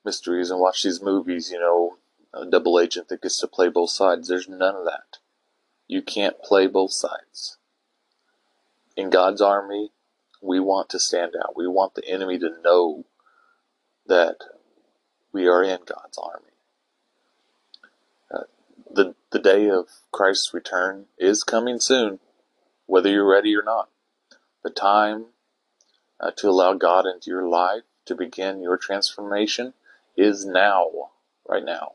mysteries 0.05 0.51
and 0.51 0.59
watch 0.59 0.83
these 0.83 1.01
movies, 1.01 1.49
you 1.51 1.59
know, 1.59 1.97
a 2.35 2.45
double 2.45 2.79
agent 2.79 3.07
that 3.09 3.23
gets 3.23 3.39
to 3.39 3.47
play 3.47 3.67
both 3.67 3.89
sides. 3.89 4.27
There's 4.27 4.47
none 4.47 4.75
of 4.75 4.85
that. 4.85 5.17
You 5.87 6.03
can't 6.03 6.41
play 6.43 6.67
both 6.67 6.91
sides. 6.91 7.57
In 8.95 9.09
God's 9.09 9.41
army, 9.41 9.91
we 10.39 10.59
want 10.59 10.89
to 10.89 10.99
stand 10.99 11.33
out. 11.35 11.57
We 11.57 11.67
want 11.67 11.95
the 11.95 12.07
enemy 12.07 12.37
to 12.39 12.61
know 12.63 13.05
that 14.05 14.37
we 15.31 15.47
are 15.47 15.63
in 15.63 15.79
God's 15.85 16.17
army. 16.17 16.51
Uh, 18.33 18.43
the, 18.93 19.15
the 19.31 19.39
day 19.39 19.69
of 19.69 19.87
Christ's 20.11 20.53
return 20.53 21.05
is 21.17 21.43
coming 21.43 21.79
soon, 21.79 22.19
whether 22.85 23.09
you're 23.09 23.29
ready 23.29 23.55
or 23.55 23.63
not. 23.63 23.89
The 24.63 24.69
time 24.69 25.27
uh, 26.19 26.31
to 26.37 26.49
allow 26.49 26.73
God 26.73 27.05
into 27.05 27.29
your 27.29 27.47
life 27.47 27.83
to 28.05 28.15
begin 28.15 28.61
your 28.61 28.77
transformation 28.77 29.73
is 30.15 30.45
now, 30.45 30.89
right 31.47 31.63
now. 31.63 31.93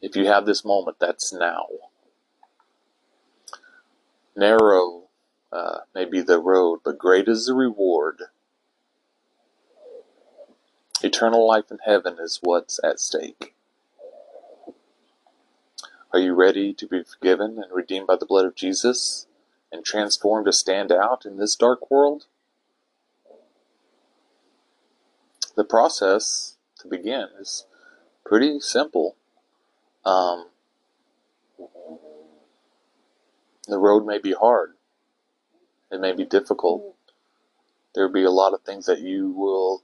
If 0.00 0.16
you 0.16 0.26
have 0.26 0.46
this 0.46 0.64
moment, 0.64 0.98
that's 0.98 1.32
now. 1.32 1.66
Narrow 4.34 5.04
uh, 5.52 5.80
may 5.94 6.06
be 6.06 6.22
the 6.22 6.40
road, 6.40 6.80
but 6.84 6.98
great 6.98 7.28
is 7.28 7.46
the 7.46 7.54
reward. 7.54 8.22
Eternal 11.04 11.46
life 11.46 11.70
in 11.70 11.78
heaven 11.84 12.18
is 12.20 12.38
what's 12.42 12.78
at 12.84 13.00
stake. 13.00 13.54
Are 16.12 16.20
you 16.20 16.32
ready 16.32 16.72
to 16.74 16.86
be 16.86 17.02
forgiven 17.02 17.58
and 17.60 17.72
redeemed 17.72 18.06
by 18.06 18.16
the 18.16 18.26
blood 18.26 18.44
of 18.44 18.54
Jesus 18.54 19.26
and 19.72 19.84
transformed 19.84 20.46
to 20.46 20.52
stand 20.52 20.92
out 20.92 21.26
in 21.26 21.38
this 21.38 21.56
dark 21.56 21.90
world? 21.90 22.26
The 25.56 25.64
process 25.64 26.56
to 26.80 26.88
begin 26.88 27.28
is 27.40 27.66
pretty 28.24 28.60
simple. 28.60 29.16
Um, 30.04 30.50
the 33.66 33.78
road 33.78 34.06
may 34.06 34.18
be 34.18 34.34
hard. 34.34 34.74
It 35.90 36.00
may 36.00 36.12
be 36.12 36.24
difficult. 36.24 36.94
There 37.94 38.06
will 38.06 38.14
be 38.14 38.24
a 38.24 38.30
lot 38.30 38.54
of 38.54 38.62
things 38.62 38.86
that 38.86 39.00
you 39.00 39.30
will 39.30 39.82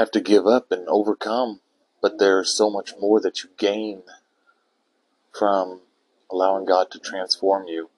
have 0.00 0.10
to 0.12 0.20
give 0.20 0.46
up 0.46 0.72
and 0.72 0.88
overcome, 0.88 1.60
but 2.02 2.18
there's 2.18 2.52
so 2.52 2.68
much 2.70 2.94
more 2.98 3.20
that 3.20 3.42
you 3.42 3.50
gain 3.56 4.02
from 5.32 5.82
allowing 6.30 6.64
God 6.64 6.90
to 6.90 6.98
transform 6.98 7.68
you. 7.68 7.90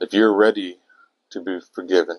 If 0.00 0.12
you're 0.12 0.34
ready 0.34 0.78
to 1.30 1.40
be 1.40 1.60
forgiven, 1.74 2.18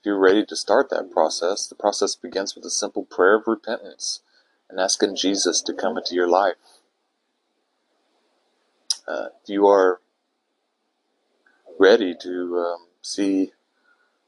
if 0.00 0.06
you're 0.06 0.18
ready 0.18 0.44
to 0.46 0.56
start 0.56 0.90
that 0.90 1.10
process, 1.10 1.66
the 1.66 1.74
process 1.74 2.14
begins 2.14 2.54
with 2.54 2.64
a 2.64 2.70
simple 2.70 3.04
prayer 3.04 3.36
of 3.36 3.46
repentance 3.46 4.20
and 4.68 4.80
asking 4.80 5.16
Jesus 5.16 5.60
to 5.62 5.74
come 5.74 5.96
into 5.96 6.14
your 6.14 6.28
life. 6.28 6.56
Uh, 9.06 9.26
if 9.42 9.48
you 9.48 9.66
are 9.66 10.00
ready 11.78 12.14
to 12.22 12.58
um, 12.58 12.86
see 13.02 13.52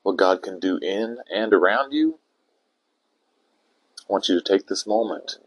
what 0.03 0.17
God 0.17 0.43
can 0.43 0.59
do 0.61 0.79
in 0.79 1.19
and 1.33 1.53
around 1.53 1.93
you, 1.93 2.19
I 4.09 4.13
want 4.13 4.29
you 4.29 4.41
to 4.41 4.43
take 4.43 4.67
this 4.67 4.87
moment 4.87 5.39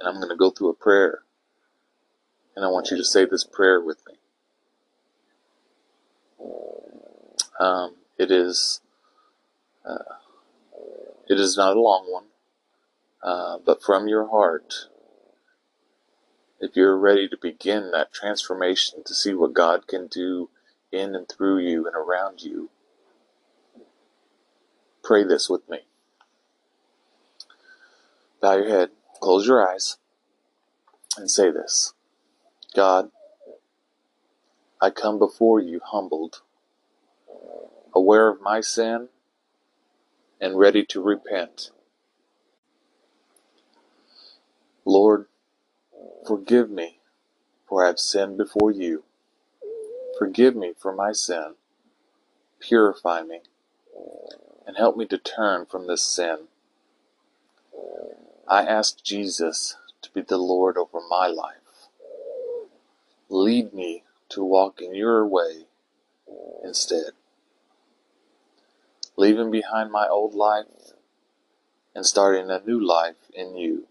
and 0.00 0.08
I'm 0.08 0.16
going 0.16 0.28
to 0.30 0.36
go 0.36 0.50
through 0.50 0.70
a 0.70 0.74
prayer. 0.74 1.20
And 2.54 2.64
I 2.64 2.68
want 2.68 2.90
you 2.90 2.96
to 2.96 3.04
say 3.04 3.24
this 3.26 3.44
prayer 3.44 3.80
with 3.80 3.98
me. 4.08 4.14
Um, 7.60 7.96
it 8.18 8.30
is 8.30 8.80
uh, 9.84 10.14
it 11.28 11.40
is 11.40 11.56
not 11.56 11.76
a 11.76 11.80
long 11.80 12.06
one, 12.10 12.24
uh, 13.22 13.58
but 13.64 13.82
from 13.82 14.08
your 14.08 14.28
heart, 14.28 14.74
if 16.60 16.76
you're 16.76 16.98
ready 16.98 17.28
to 17.28 17.36
begin 17.40 17.90
that 17.92 18.12
transformation 18.12 19.02
to 19.04 19.14
see 19.14 19.34
what 19.34 19.54
God 19.54 19.86
can 19.86 20.06
do 20.06 20.50
in 20.92 21.14
and 21.14 21.28
through 21.28 21.58
you 21.58 21.86
and 21.86 21.96
around 21.96 22.42
you, 22.42 22.70
pray 25.06 25.24
this 25.24 25.50
with 25.50 25.68
me. 25.70 25.80
Bow 28.42 28.56
your 28.56 28.68
head, 28.68 28.90
close 29.20 29.46
your 29.46 29.68
eyes, 29.68 29.98
and 31.18 31.30
say 31.30 31.50
this 31.50 31.94
God, 32.74 33.10
I 34.82 34.90
come 34.90 35.18
before 35.18 35.60
you 35.60 35.80
humbled, 35.84 36.42
aware 37.94 38.28
of 38.30 38.40
my 38.42 38.60
sin, 38.62 39.08
and 40.40 40.58
ready 40.58 40.84
to 40.86 41.02
repent. 41.02 41.70
Lord, 44.86 45.26
forgive 46.26 46.70
me, 46.70 47.00
for 47.68 47.84
I 47.84 47.88
have 47.88 48.00
sinned 48.00 48.38
before 48.38 48.72
you. 48.72 49.04
Forgive 50.18 50.56
me 50.56 50.72
for 50.78 50.94
my 50.94 51.12
sin. 51.12 51.54
Purify 52.60 53.22
me, 53.22 53.40
and 54.66 54.76
help 54.76 54.96
me 54.96 55.06
to 55.06 55.18
turn 55.18 55.66
from 55.66 55.86
this 55.86 56.02
sin. 56.02 56.48
I 58.48 58.62
ask 58.62 59.02
Jesus 59.02 59.76
to 60.02 60.10
be 60.10 60.20
the 60.20 60.38
Lord 60.38 60.76
over 60.76 61.00
my 61.08 61.26
life. 61.26 61.56
Lead 63.28 63.72
me 63.72 64.04
to 64.30 64.44
walk 64.44 64.80
in 64.80 64.94
your 64.94 65.26
way 65.26 65.66
instead. 66.64 67.12
Leaving 69.16 69.50
behind 69.50 69.90
my 69.90 70.06
old 70.08 70.34
life 70.34 70.66
and 71.94 72.04
starting 72.04 72.50
a 72.50 72.60
new 72.60 72.84
life 72.84 73.30
in 73.32 73.56
you. 73.56 73.86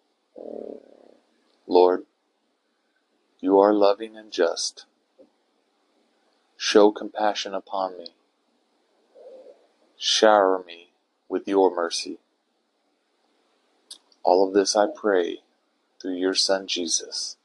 Lord, 1.67 2.05
you 3.39 3.59
are 3.59 3.73
loving 3.73 4.15
and 4.15 4.31
just. 4.31 4.85
Show 6.57 6.91
compassion 6.91 7.53
upon 7.53 7.97
me. 7.97 8.13
Shower 9.97 10.63
me 10.65 10.89
with 11.29 11.47
your 11.47 11.73
mercy. 11.75 12.19
All 14.23 14.47
of 14.47 14.53
this 14.53 14.75
I 14.75 14.88
pray 14.88 15.39
through 16.01 16.15
your 16.15 16.36
Son 16.36 16.67
Jesus, 16.67 17.38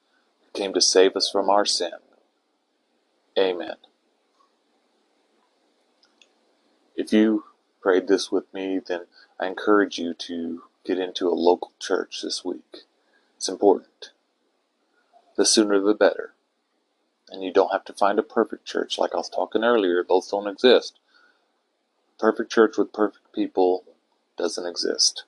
who 0.43 0.59
came 0.59 0.73
to 0.75 0.81
save 0.81 1.17
us 1.17 1.31
from 1.31 1.51
our 1.51 1.65
sin. 1.65 1.93
Amen. 3.39 3.77
If 6.97 7.13
you 7.13 7.45
prayed 7.81 8.09
this 8.09 8.31
with 8.31 8.53
me, 8.53 8.81
then 8.87 9.03
I 9.41 9.47
encourage 9.47 9.99
you 9.99 10.15
to 10.15 10.63
get 10.85 10.99
into 10.99 11.29
a 11.29 11.35
local 11.35 11.73
church 11.81 12.21
this 12.23 12.45
week. 12.45 12.85
It's 13.37 13.49
important. 13.49 14.11
The 15.37 15.47
sooner 15.47 15.81
the 15.81 15.95
better. 15.95 16.35
And 17.31 17.43
you 17.43 17.53
don't 17.53 17.73
have 17.73 17.85
to 17.87 17.95
find 17.95 18.19
a 18.19 18.23
perfect 18.23 18.67
church. 18.67 18.99
Like 18.99 19.15
I 19.15 19.19
was 19.19 19.31
talking 19.31 19.65
earlier, 19.65 20.05
those 20.07 20.29
don't 20.29 20.49
exist. 20.49 21.00
Perfect 22.21 22.53
church 22.53 22.77
with 22.77 22.93
perfect 22.93 23.33
people 23.33 23.85
doesn't 24.37 24.67
exist. 24.67 25.25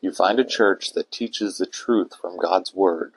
You 0.00 0.12
find 0.12 0.38
a 0.38 0.44
church 0.44 0.92
that 0.92 1.10
teaches 1.10 1.58
the 1.58 1.66
truth 1.66 2.12
from 2.20 2.38
God's 2.38 2.72
Word. 2.72 3.14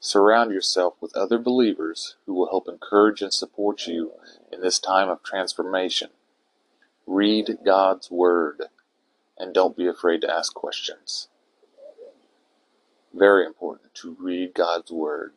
Surround 0.00 0.50
yourself 0.50 0.94
with 0.98 1.14
other 1.14 1.38
believers 1.38 2.16
who 2.24 2.32
will 2.32 2.48
help 2.48 2.68
encourage 2.68 3.20
and 3.20 3.34
support 3.34 3.86
you 3.86 4.12
in 4.50 4.62
this 4.62 4.78
time 4.78 5.10
of 5.10 5.22
transformation. 5.22 6.08
Read 7.06 7.58
God's 7.62 8.10
Word 8.10 8.62
and 9.36 9.52
don't 9.52 9.76
be 9.76 9.86
afraid 9.86 10.22
to 10.22 10.32
ask 10.32 10.54
questions. 10.54 11.28
Very 13.12 13.44
important 13.44 13.92
to 13.96 14.16
read 14.18 14.54
God's 14.54 14.90
Word. 14.90 15.34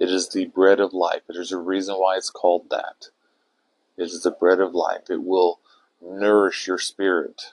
It 0.00 0.08
is 0.08 0.30
the 0.30 0.46
bread 0.46 0.80
of 0.80 0.94
life. 0.94 1.22
There's 1.28 1.52
a 1.52 1.58
reason 1.58 1.96
why 1.96 2.16
it's 2.16 2.30
called 2.30 2.70
that. 2.70 3.08
It 3.96 4.04
is 4.04 4.22
the 4.22 4.30
bread 4.30 4.60
of 4.60 4.74
life. 4.74 5.10
It 5.10 5.22
will 5.22 5.60
nourish 6.00 6.66
your 6.66 6.78
spirit 6.78 7.52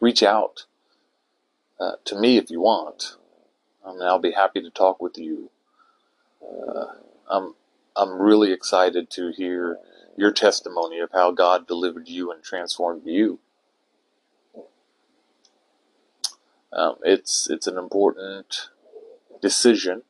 reach 0.00 0.22
out 0.22 0.64
uh, 1.78 1.92
to 2.04 2.18
me 2.18 2.38
if 2.38 2.50
you 2.50 2.60
want. 2.60 3.16
I 3.86 3.92
mean, 3.92 4.02
I'll 4.02 4.18
be 4.18 4.32
happy 4.32 4.62
to 4.62 4.70
talk 4.70 5.00
with 5.00 5.18
you. 5.18 5.50
Uh, 6.42 6.86
I'm 7.28 7.54
I'm 7.96 8.20
really 8.20 8.52
excited 8.52 9.10
to 9.10 9.30
hear 9.30 9.78
your 10.16 10.32
testimony 10.32 11.00
of 11.00 11.10
how 11.12 11.32
God 11.32 11.66
delivered 11.66 12.08
you 12.08 12.32
and 12.32 12.42
transformed 12.42 13.02
you. 13.04 13.38
Um, 16.72 16.96
it's 17.04 17.48
it's 17.50 17.66
an 17.66 17.78
important 17.78 18.68
decision 19.42 20.02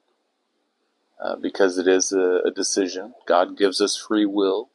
uh, 1.23 1.37
because 1.37 1.79
it 1.79 1.89
is 1.89 2.13
a, 2.13 2.41
a, 2.45 2.51
decision. 2.51 3.15
God 3.27 3.57
gives 3.57 3.81
us 3.81 3.97
free 3.97 4.27
will 4.27 4.71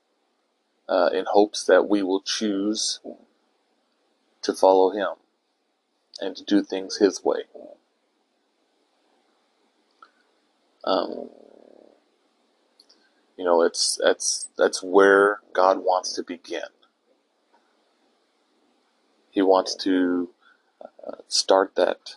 uh, 0.89 1.09
in 1.13 1.25
hopes 1.31 1.65
that 1.65 1.89
we 1.89 2.03
will 2.03 2.21
choose 2.21 2.99
to 4.43 4.53
follow 4.53 4.91
Him 4.91 5.15
and 6.21 6.35
to 6.37 6.43
do 6.43 6.63
things 6.63 6.97
His 6.97 7.23
way. 7.23 7.43
Um, 10.85 11.29
you 13.37 13.45
know, 13.45 13.61
it's 13.63 13.99
that's 14.03 14.49
that's 14.57 14.83
where 14.83 15.41
God 15.53 15.79
wants 15.79 16.13
to 16.13 16.23
begin. 16.23 16.61
He 19.31 19.41
wants 19.41 19.75
to 19.77 20.29
uh, 21.07 21.17
start 21.27 21.75
that 21.75 22.15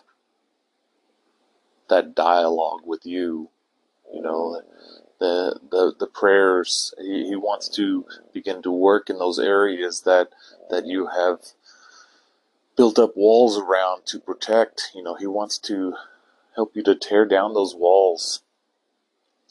that 1.89 2.15
dialogue 2.15 2.81
with 2.85 3.05
you. 3.05 3.49
You 4.13 4.21
know, 4.21 4.61
the 5.19 5.59
the 5.71 5.93
the 5.99 6.07
prayers. 6.07 6.93
He, 6.99 7.27
he 7.29 7.35
wants 7.35 7.69
to 7.69 8.05
begin 8.33 8.61
to 8.63 8.71
work 8.71 9.09
in 9.09 9.19
those 9.19 9.39
areas 9.39 10.01
that 10.01 10.29
that 10.69 10.85
you 10.87 11.07
have 11.07 11.39
built 12.77 12.99
up 12.99 13.17
walls 13.17 13.57
around 13.57 14.05
to 14.07 14.19
protect. 14.19 14.91
You 14.95 15.03
know, 15.03 15.15
he 15.15 15.27
wants 15.27 15.57
to 15.59 15.95
help 16.55 16.75
you 16.75 16.83
to 16.83 16.95
tear 16.95 17.25
down 17.25 17.53
those 17.53 17.75
walls, 17.75 18.41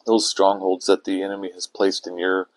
those 0.07 0.31
strongholds 0.31 0.87
that 0.87 1.05
the 1.05 1.23
enemy 1.23 1.53
has 1.55 1.67
placed 1.67 2.07
in 2.07 2.19
your 2.19 2.49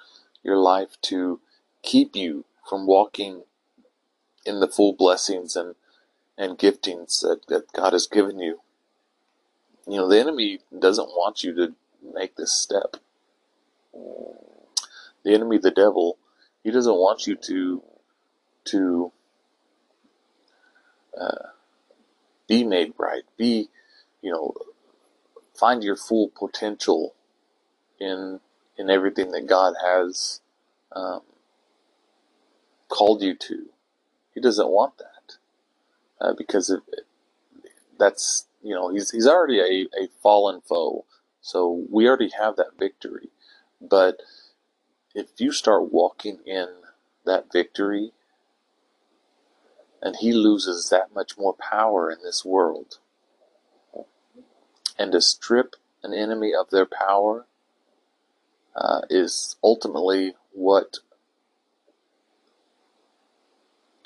your 0.44 0.58
life 0.58 0.98
to 1.04 1.42
keep 1.84 2.16
you 2.16 2.46
from 2.70 2.88
walking 2.88 3.44
in 4.46 4.60
the 4.60 4.68
full 4.68 4.94
blessings 4.94 5.56
and 5.56 5.76
and 6.38 6.58
giftings 6.58 7.22
that, 7.22 7.42
that 7.50 7.72
God 7.74 7.94
has 7.94 8.08
given 8.08 8.40
you. 8.40 8.62
You 9.88 9.98
know, 9.98 10.10
the 10.10 10.20
enemy 10.20 10.60
doesn't 10.78 11.10
want 11.10 11.44
you 11.44 11.54
to 11.56 11.74
make 12.16 12.36
this 12.36 12.52
step. 12.52 12.98
The 15.24 15.34
enemy, 15.34 15.58
the 15.60 15.72
devil, 15.72 16.18
he 16.64 16.72
doesn't 16.72 16.96
want 16.96 17.28
you 17.28 17.36
to 17.36 17.84
to 18.66 19.12
uh, 21.20 21.48
be 22.48 22.64
made 22.64 22.94
right. 22.98 23.24
Be, 23.38 23.70
you 24.22 24.32
know, 24.32 24.54
find 25.60 25.84
your 25.84 25.96
full 25.98 26.30
potential 26.30 27.16
in 28.00 28.40
in 28.78 28.90
everything 28.90 29.32
that 29.32 29.48
God 29.48 29.76
has 29.84 30.42
um, 30.96 31.22
called 32.90 33.22
you 33.24 33.36
to. 33.36 33.68
He 34.34 34.42
doesn't 34.42 34.70
want 34.70 34.98
that 35.00 35.38
uh, 36.22 36.34
because 36.38 36.76
that's 38.00 38.48
you 38.64 38.74
know 38.76 38.90
he's 38.90 39.12
he's 39.12 39.28
already 39.28 39.60
a, 39.60 40.04
a 40.04 40.08
fallen 40.24 40.62
foe, 40.62 41.06
so 41.42 41.86
we 41.90 42.08
already 42.08 42.32
have 42.40 42.56
that 42.56 42.78
victory. 42.80 43.30
But 43.82 44.22
if 45.16 45.28
you 45.40 45.52
start 45.52 45.92
walking 45.92 46.40
in 46.46 46.68
that 47.26 47.52
victory 47.52 48.12
and 50.02 50.16
he 50.20 50.34
loses 50.34 50.90
that 50.90 51.14
much 51.14 51.38
more 51.38 51.54
power 51.54 52.10
in 52.12 52.20
this 52.24 52.44
world. 52.44 52.98
And 54.98 55.12
to 55.12 55.22
strip 55.22 55.76
an 56.04 56.14
enemy 56.14 56.52
of 56.60 56.70
their 56.72 56.86
power 56.88 57.46
uh, 58.76 59.02
is 59.10 59.56
ultimately 59.64 60.34
what 60.52 61.00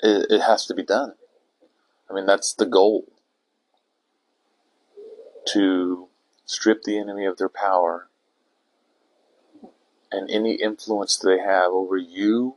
it, 0.02 0.26
it 0.30 0.40
has 0.42 0.66
to 0.66 0.74
be 0.74 0.82
done. 0.82 1.14
I 2.10 2.14
mean, 2.14 2.26
that's 2.26 2.54
the 2.54 2.66
goal 2.66 3.04
to 5.48 6.05
strip 6.46 6.84
the 6.84 6.98
enemy 6.98 7.26
of 7.26 7.38
their 7.38 7.50
power 7.50 8.08
and 10.12 10.30
any 10.30 10.54
influence 10.54 11.18
they 11.18 11.38
have 11.38 11.72
over 11.72 11.96
you 11.98 12.56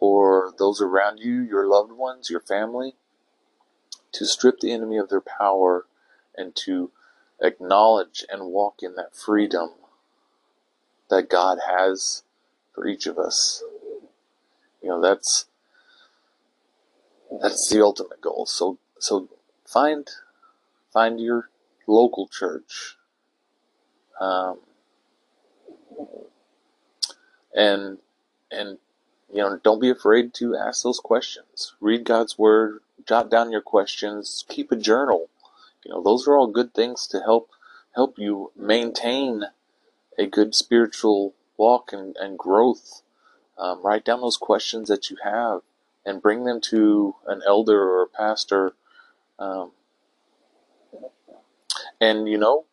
or 0.00 0.52
those 0.58 0.80
around 0.82 1.18
you, 1.20 1.42
your 1.42 1.66
loved 1.66 1.92
ones, 1.92 2.30
your 2.30 2.40
family, 2.40 2.94
to 4.12 4.26
strip 4.26 4.60
the 4.60 4.72
enemy 4.72 4.98
of 4.98 5.10
their 5.10 5.22
power 5.22 5.86
and 6.36 6.56
to 6.56 6.90
acknowledge 7.42 8.24
and 8.30 8.46
walk 8.46 8.76
in 8.82 8.96
that 8.96 9.16
freedom 9.16 9.70
that 11.10 11.30
God 11.30 11.58
has 11.66 12.24
for 12.74 12.86
each 12.88 13.06
of 13.06 13.18
us. 13.18 13.64
You 14.82 14.90
know, 14.90 15.00
that's 15.02 15.44
That's 17.40 17.68
the 17.70 17.82
ultimate 17.82 18.20
goal. 18.20 18.46
So 18.46 18.78
so 18.98 19.28
find 19.66 20.08
find 20.92 21.20
your 21.20 21.50
local 21.90 22.28
church. 22.28 22.96
Um, 24.20 24.58
and 27.54 27.98
and 28.50 28.78
you 29.32 29.38
know 29.42 29.58
don't 29.62 29.80
be 29.80 29.90
afraid 29.90 30.34
to 30.34 30.56
ask 30.56 30.82
those 30.82 31.00
questions. 31.00 31.74
Read 31.80 32.04
god's 32.04 32.38
word. 32.38 32.80
Jot 33.06 33.30
down 33.30 33.50
your 33.52 33.62
questions. 33.62 34.44
Keep 34.48 34.72
a 34.72 34.76
journal. 34.76 35.28
You 35.84 35.92
know 35.92 36.02
those 36.02 36.28
are 36.28 36.36
all 36.36 36.46
good 36.46 36.74
things 36.74 37.06
to 37.08 37.20
help 37.20 37.50
help 37.94 38.18
you 38.18 38.52
maintain 38.56 39.44
a 40.18 40.26
good 40.26 40.54
spiritual 40.54 41.34
walk 41.56 41.92
and, 41.92 42.16
and 42.20 42.38
growth. 42.38 43.02
Um, 43.58 43.82
write 43.82 44.04
down 44.04 44.20
those 44.20 44.36
questions 44.36 44.88
that 44.88 45.10
you 45.10 45.16
have 45.22 45.60
and 46.06 46.22
bring 46.22 46.44
them 46.44 46.60
to 46.62 47.14
an 47.26 47.42
elder 47.46 47.82
or 47.82 48.02
a 48.02 48.08
pastor. 48.08 48.74
Um, 49.38 49.72
and 52.00 52.28
you 52.28 52.38
know 52.38 52.64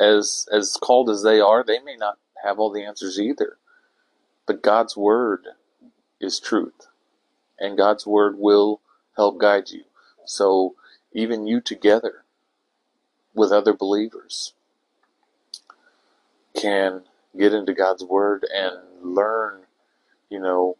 as 0.00 0.48
as 0.52 0.76
called 0.76 1.10
as 1.10 1.22
they 1.22 1.40
are 1.40 1.64
they 1.64 1.80
may 1.80 1.96
not 1.96 2.18
have 2.44 2.58
all 2.58 2.70
the 2.72 2.84
answers 2.84 3.20
either 3.20 3.58
but 4.46 4.62
God's 4.62 4.96
word 4.96 5.46
is 6.20 6.40
truth, 6.40 6.88
and 7.58 7.78
God's 7.78 8.06
word 8.06 8.36
will 8.38 8.80
help 9.16 9.38
guide 9.38 9.70
you. 9.70 9.84
So, 10.26 10.74
even 11.12 11.46
you 11.46 11.60
together 11.60 12.24
with 13.34 13.52
other 13.52 13.72
believers 13.72 14.54
can 16.56 17.02
get 17.38 17.54
into 17.54 17.74
God's 17.74 18.04
word 18.04 18.46
and 18.54 18.76
learn, 19.02 19.62
you 20.30 20.40
know, 20.40 20.76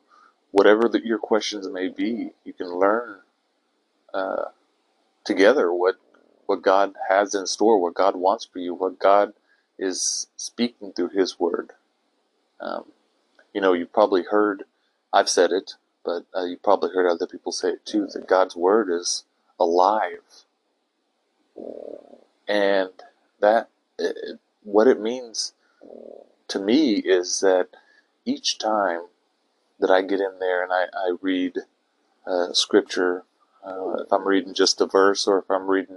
whatever 0.51 0.89
the, 0.89 1.05
your 1.05 1.19
questions 1.19 1.69
may 1.69 1.89
be. 1.89 2.33
You 2.45 2.53
can 2.53 2.69
learn 2.75 3.21
uh, 4.15 4.47
together 5.25 5.73
what 5.73 5.97
what 6.53 6.61
God 6.61 6.93
has 7.09 7.35
in 7.35 7.47
store, 7.47 7.81
what 7.81 7.95
God 7.95 8.15
wants 8.15 8.45
for 8.45 8.59
you, 8.59 8.75
what 8.75 8.99
God 8.99 9.33
is 9.79 10.27
speaking 10.37 10.93
through 10.93 11.09
His 11.09 11.41
word. 11.41 11.71
Um, 12.61 12.85
you 13.55 13.63
know, 13.63 13.73
you've 13.73 13.95
probably 13.95 14.25
heard, 14.25 14.65
I've 15.15 15.31
said 15.31 15.51
it, 15.51 15.77
but 16.05 16.27
uh, 16.37 16.45
you've 16.45 16.63
probably 16.63 16.91
heard 16.91 17.09
other 17.09 17.27
people 17.27 17.53
say 17.53 17.71
it 17.71 17.87
too, 17.87 18.07
that 18.13 18.29
God's 18.29 18.55
Word 18.55 18.91
is 18.91 19.25
alive. 19.59 20.45
And 22.47 22.91
that, 23.41 23.71
it, 23.99 24.39
what 24.63 24.87
it 24.87 25.01
means 25.01 25.55
to 26.49 26.59
me 26.59 26.97
is 26.97 27.41
that 27.41 27.69
each 28.27 28.59
time 28.59 29.07
that 29.81 29.91
I 29.91 30.03
get 30.03 30.21
in 30.21 30.39
there 30.39 30.63
and 30.63 30.71
I, 30.71 30.85
I 30.95 31.17
read 31.23 31.61
uh, 32.27 32.53
scripture, 32.53 33.25
uh, 33.67 34.03
if 34.05 34.13
I'm 34.13 34.29
reading 34.29 34.53
just 34.53 34.83
a 34.83 34.87
verse 34.87 35.27
or 35.27 35.39
if 35.39 35.51
I'm 35.51 35.67
reading, 35.67 35.97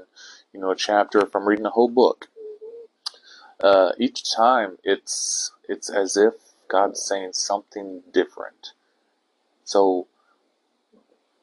you 0.55 0.61
know, 0.61 0.71
a 0.71 0.77
chapter, 0.77 1.19
if 1.19 1.35
I'm 1.35 1.47
reading 1.49 1.65
a 1.65 1.71
whole 1.71 1.89
book, 1.89 2.29
uh, 3.61 3.91
each 3.99 4.33
time 4.33 4.77
it's 4.85 5.51
it's 5.67 5.89
as 5.89 6.15
if 6.15 6.35
God's 6.69 7.01
saying 7.01 7.33
something 7.33 8.03
different. 8.13 8.71
So 9.65 10.07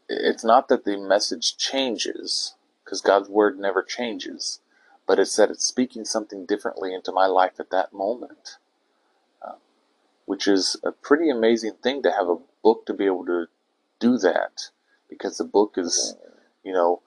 it's 0.09 0.45
not 0.45 0.69
that 0.69 0.87
the 0.87 0.97
message 0.97 1.59
changes, 1.59 2.55
because 2.85 3.03
God's 3.03 3.29
word 3.29 3.59
never 3.59 3.83
changes, 3.83 4.61
but 5.07 5.19
it's 5.19 5.37
that 5.37 5.51
it's 5.51 5.67
speaking 5.67 6.07
something 6.07 6.47
differently 6.47 6.95
into 6.95 7.13
my 7.13 7.27
life 7.27 7.61
at 7.61 7.71
that 7.71 7.93
moment, 7.93 8.57
uh, 9.47 9.57
which 10.27 10.49
is 10.49 10.77
a 10.85 10.93
pretty 10.93 11.31
amazing 11.31 11.75
thing 11.83 12.03
to 12.05 12.13
have 12.13 12.31
a 12.31 12.39
book 12.65 12.87
to 12.87 12.95
be 12.95 13.07
able 13.07 13.27
to 13.27 13.47
do 14.01 14.19
that, 14.19 14.71
because 15.11 15.39
the 15.39 15.45
book 15.45 15.75
is, 15.77 16.17
you 16.65 16.73
know, 16.73 17.03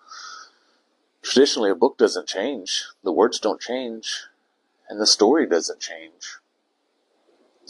traditionally 1.26 1.72
a 1.72 1.76
book 1.76 1.98
doesn't 1.98 2.28
change, 2.28 2.86
the 3.04 3.12
words 3.12 3.40
don't 3.40 3.60
change, 3.60 4.26
and 4.88 5.02
the 5.02 5.08
story 5.08 5.48
doesn't 5.48 5.80
change. 5.80 6.38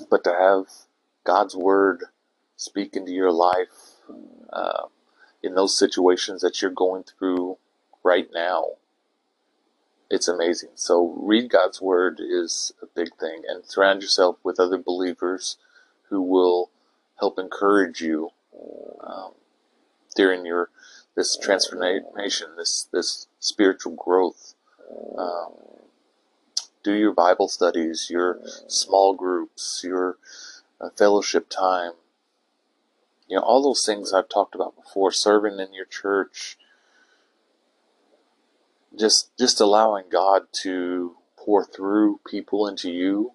But 0.10 0.26
to 0.26 0.32
have 0.32 0.65
God's 1.24 1.56
word 1.56 2.04
speak 2.58 2.96
into 2.96 3.13
your 3.13 3.32
life 3.32 4.02
uh, 4.52 4.88
in 5.41 5.56
those 5.56 5.78
situations 5.78 6.41
that 6.41 6.62
you're 6.62 6.72
going 6.72 7.04
through 7.04 7.58
right 8.04 8.28
now, 8.34 8.65
it's 10.10 10.28
amazing. 10.28 10.72
So 10.76 11.15
read 11.18 11.50
God's 11.50 11.82
word 11.82 12.20
is 12.20 12.74
a 12.82 12.88
big 12.88 13.15
thing, 13.15 13.44
and 13.48 13.65
surround 13.65 14.02
yourself 14.02 14.38
with 14.44 14.60
other 14.60 14.78
believers 14.78 15.58
who 16.10 16.22
will 16.22 16.72
help 17.20 17.39
encourage 17.39 18.02
you 18.02 18.30
um, 19.02 19.32
during 20.13 20.46
your 20.46 20.70
this 21.15 21.38
transformation, 21.38 22.49
this 22.58 22.88
this 22.91 23.28
spiritual 23.39 23.93
growth. 23.95 24.54
Um, 25.17 25.54
do 26.84 26.93
your 26.93 27.13
Bible 27.13 27.47
studies, 27.47 28.10
your 28.12 28.39
small 28.67 29.15
groups, 29.15 29.82
your 29.84 30.17
uh, 30.80 30.89
fellowship 30.95 31.49
time. 31.49 31.93
You 33.28 33.38
know, 33.38 33.41
all 33.43 33.63
those 33.63 33.86
things 33.86 34.13
I've 34.13 34.30
talked 34.30 34.54
about 34.54 34.75
before, 34.75 35.12
serving 35.12 35.60
in 35.60 35.73
your 35.73 35.86
church, 35.86 36.58
just 38.97 39.36
just 39.38 39.60
allowing 39.60 40.06
God 40.12 40.43
to 40.62 41.15
pour 41.38 41.65
through 41.65 42.19
people 42.28 42.67
into 42.67 42.91
you 42.91 43.32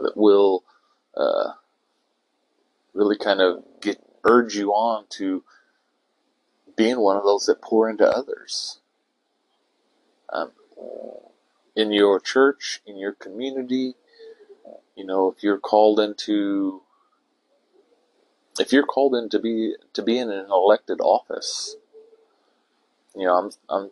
that 0.00 0.16
will 0.16 0.64
uh, 1.16 1.52
really 2.94 3.16
kind 3.16 3.40
of 3.40 3.64
get 3.80 4.00
urge 4.28 4.56
you 4.56 4.72
on 4.72 5.06
to 5.10 5.44
being 6.76 7.00
one 7.00 7.16
of 7.16 7.24
those 7.24 7.46
that 7.46 7.62
pour 7.62 7.88
into 7.90 8.06
others. 8.08 8.80
Um, 10.32 10.52
in 11.76 11.92
your 11.92 12.20
church, 12.20 12.80
in 12.86 12.98
your 12.98 13.12
community. 13.12 13.94
You 14.96 15.04
know, 15.06 15.30
if 15.30 15.42
you're 15.42 15.58
called 15.58 16.00
into 16.00 16.82
if 18.58 18.72
you're 18.72 18.86
called 18.86 19.14
in 19.14 19.28
to 19.30 19.38
be 19.38 19.74
to 19.92 20.02
be 20.02 20.18
in 20.18 20.30
an 20.30 20.46
elected 20.50 21.00
office, 21.00 21.76
you 23.14 23.26
know, 23.26 23.34
I'm 23.36 23.50
I'm 23.68 23.90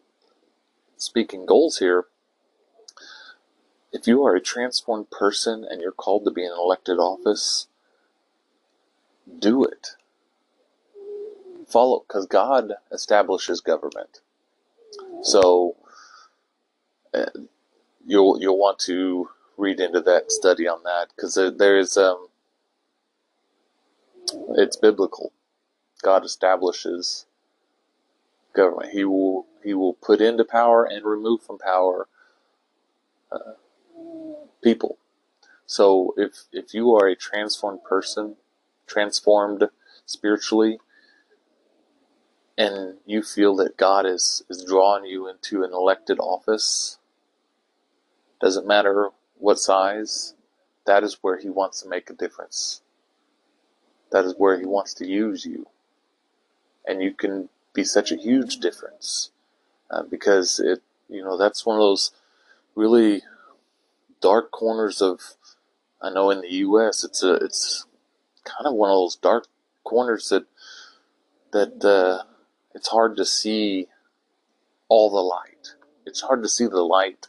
speaking 0.96 1.46
goals 1.46 1.78
here. 1.78 2.06
If 3.92 4.06
you 4.08 4.24
are 4.24 4.34
a 4.34 4.40
transformed 4.40 5.10
person 5.10 5.64
and 5.68 5.80
you're 5.80 5.92
called 5.92 6.24
to 6.24 6.30
be 6.30 6.44
in 6.44 6.52
an 6.52 6.58
elected 6.58 6.98
office, 6.98 7.68
do 9.38 9.64
it. 9.64 9.90
Follow, 11.68 12.04
because 12.06 12.26
God 12.26 12.72
establishes 12.92 13.60
government. 13.60 14.20
So 15.22 15.76
you'll 18.06 18.40
you'll 18.40 18.58
want 18.58 18.78
to 18.80 19.28
read 19.56 19.80
into 19.80 20.00
that 20.02 20.32
study 20.32 20.68
on 20.68 20.82
that 20.84 21.08
because 21.16 21.34
there 21.58 21.78
is 21.78 21.96
um 21.96 22.28
it's 24.56 24.76
biblical. 24.76 25.32
God 26.02 26.24
establishes 26.24 27.26
government. 28.54 28.92
He 28.92 29.04
will 29.04 29.46
he 29.64 29.74
will 29.74 29.94
put 29.94 30.20
into 30.20 30.44
power 30.44 30.84
and 30.84 31.04
remove 31.04 31.42
from 31.42 31.58
power 31.58 32.08
uh, 33.32 33.54
people. 34.62 34.98
So 35.66 36.14
if 36.16 36.44
if 36.52 36.74
you 36.74 36.92
are 36.94 37.08
a 37.08 37.16
transformed 37.16 37.84
person, 37.84 38.36
transformed 38.86 39.68
spiritually, 40.06 40.80
and 42.56 42.94
you 43.04 43.22
feel 43.22 43.56
that 43.56 43.76
God 43.76 44.06
is 44.06 44.42
is 44.48 44.64
drawing 44.64 45.04
you 45.04 45.28
into 45.28 45.64
an 45.64 45.72
elected 45.72 46.18
office, 46.20 46.98
doesn't 48.40 48.66
matter 48.66 49.10
what 49.38 49.58
size, 49.58 50.34
that 50.86 51.02
is 51.02 51.18
where 51.20 51.38
He 51.38 51.48
wants 51.48 51.82
to 51.82 51.88
make 51.88 52.10
a 52.10 52.14
difference. 52.14 52.82
That 54.12 54.24
is 54.24 54.34
where 54.38 54.58
He 54.58 54.66
wants 54.66 54.94
to 54.94 55.06
use 55.06 55.44
you. 55.44 55.66
And 56.86 57.02
you 57.02 57.12
can 57.12 57.48
be 57.72 57.84
such 57.84 58.12
a 58.12 58.16
huge 58.16 58.58
difference 58.58 59.30
uh, 59.90 60.02
because 60.02 60.60
it, 60.60 60.82
you 61.08 61.22
know, 61.24 61.36
that's 61.36 61.66
one 61.66 61.76
of 61.76 61.82
those 61.82 62.12
really 62.74 63.22
dark 64.20 64.50
corners 64.50 65.02
of, 65.02 65.20
I 66.00 66.10
know 66.10 66.30
in 66.30 66.42
the 66.42 66.52
U.S. 66.52 67.02
it's 67.02 67.22
a, 67.22 67.34
it's 67.34 67.86
kind 68.44 68.66
of 68.66 68.74
one 68.74 68.90
of 68.90 68.96
those 68.96 69.16
dark 69.16 69.46
corners 69.82 70.28
that, 70.28 70.44
that, 71.52 71.84
uh, 71.84 72.24
it's 72.74 72.88
hard 72.88 73.16
to 73.16 73.24
see 73.24 73.88
all 74.88 75.10
the 75.10 75.20
light. 75.20 75.74
It's 76.06 76.20
hard 76.22 76.42
to 76.42 76.48
see 76.48 76.66
the 76.66 76.82
light 76.82 77.28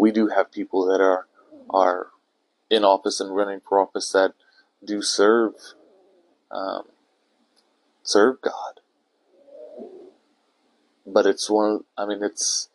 we 0.00 0.10
do 0.12 0.28
have 0.28 0.52
people 0.52 0.86
that 0.86 1.00
are 1.00 1.26
are 1.68 2.08
in 2.68 2.84
office 2.84 3.20
and 3.20 3.34
running 3.34 3.60
for 3.60 3.78
office 3.78 4.12
that 4.12 4.32
do 4.84 5.02
serve 5.02 5.54
um, 6.50 6.84
serve 8.02 8.40
God. 8.40 8.80
But 11.06 11.26
it's 11.26 11.50
one. 11.50 11.84
I 11.96 12.06
mean, 12.06 12.22
it's 12.22 12.68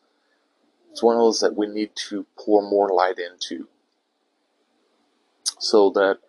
it's 0.91 1.01
one 1.01 1.15
of 1.15 1.21
those 1.21 1.39
that 1.39 1.55
we 1.55 1.67
need 1.67 1.91
to 2.09 2.25
pour 2.37 2.61
more 2.61 2.89
light 2.89 3.17
into, 3.17 3.67
so 5.59 5.89
that 5.91 6.19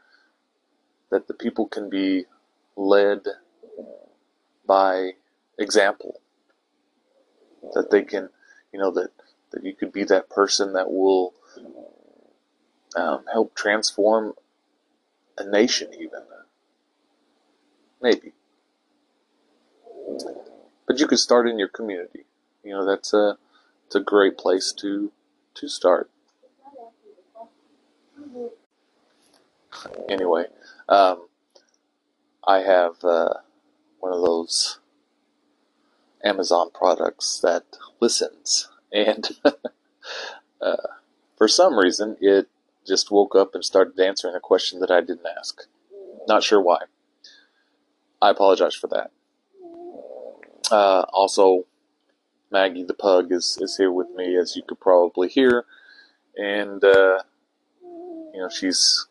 that 1.11 1.27
the 1.27 1.35
people 1.35 1.67
can 1.67 1.91
be 1.91 2.27
led 2.77 3.23
by 4.67 5.13
example. 5.59 6.21
That 7.75 7.91
they 7.91 8.03
can, 8.03 8.31
you 8.73 8.79
know, 8.79 8.91
that, 8.93 9.11
that 9.53 9.65
you 9.65 9.75
could 9.75 9.93
be 9.93 10.05
that 10.05 10.31
person 10.31 10.73
that 10.75 10.91
will 10.91 11.35
um, 12.97 13.25
help 13.33 13.55
transform 13.55 14.35
a 15.39 15.45
nation, 15.45 15.89
even. 15.95 16.21
Maybe. 18.01 18.33
But 20.87 21.01
you 21.01 21.07
could 21.07 21.19
start 21.19 21.49
in 21.49 21.59
your 21.59 21.69
community. 21.69 22.25
You 22.63 22.73
know, 22.73 22.87
that's 22.87 23.13
a, 23.13 23.39
it's 23.87 23.97
a 23.97 24.01
great 24.01 24.39
place 24.39 24.73
to, 24.79 25.11
to 25.55 25.69
start. 25.69 26.11
Anyway, 30.09 30.45
um, 30.89 31.27
I 32.47 32.59
have 32.59 33.03
uh, 33.03 33.35
Amazon 36.25 36.71
products 36.73 37.41
that 37.43 37.65
listens, 38.01 38.69
and 38.93 39.29
uh, 40.61 40.77
for 41.37 41.49
some 41.49 41.79
reason, 41.79 42.17
it 42.21 42.49
just 42.87 43.11
woke 43.11 43.35
up 43.35 43.55
and 43.55 43.65
started 43.65 43.99
answering 44.01 44.35
a 44.35 44.41
question 44.41 44.81
that 44.81 44.91
I 44.91 45.01
didn't 45.01 45.27
ask. 45.39 45.63
Not 46.27 46.43
sure 46.43 46.61
why. 46.61 46.83
I 48.21 48.31
apologize 48.31 48.75
for 48.75 48.89
that. 48.89 49.11
Uh, 50.71 51.05
also, 51.13 51.65
Maggie 52.51 52.85
the 52.85 52.95
pug 52.95 53.33
is, 53.33 53.59
is 53.61 53.77
here 53.77 53.93
with 53.93 54.09
me, 54.17 54.37
as 54.37 54.57
you 54.57 54.63
could 54.67 54.81
probably 54.81 55.29
hear, 55.29 55.65
and 56.37 56.83
uh, 56.83 57.23
you 57.83 58.41
know 58.41 58.49
she's 58.49 59.07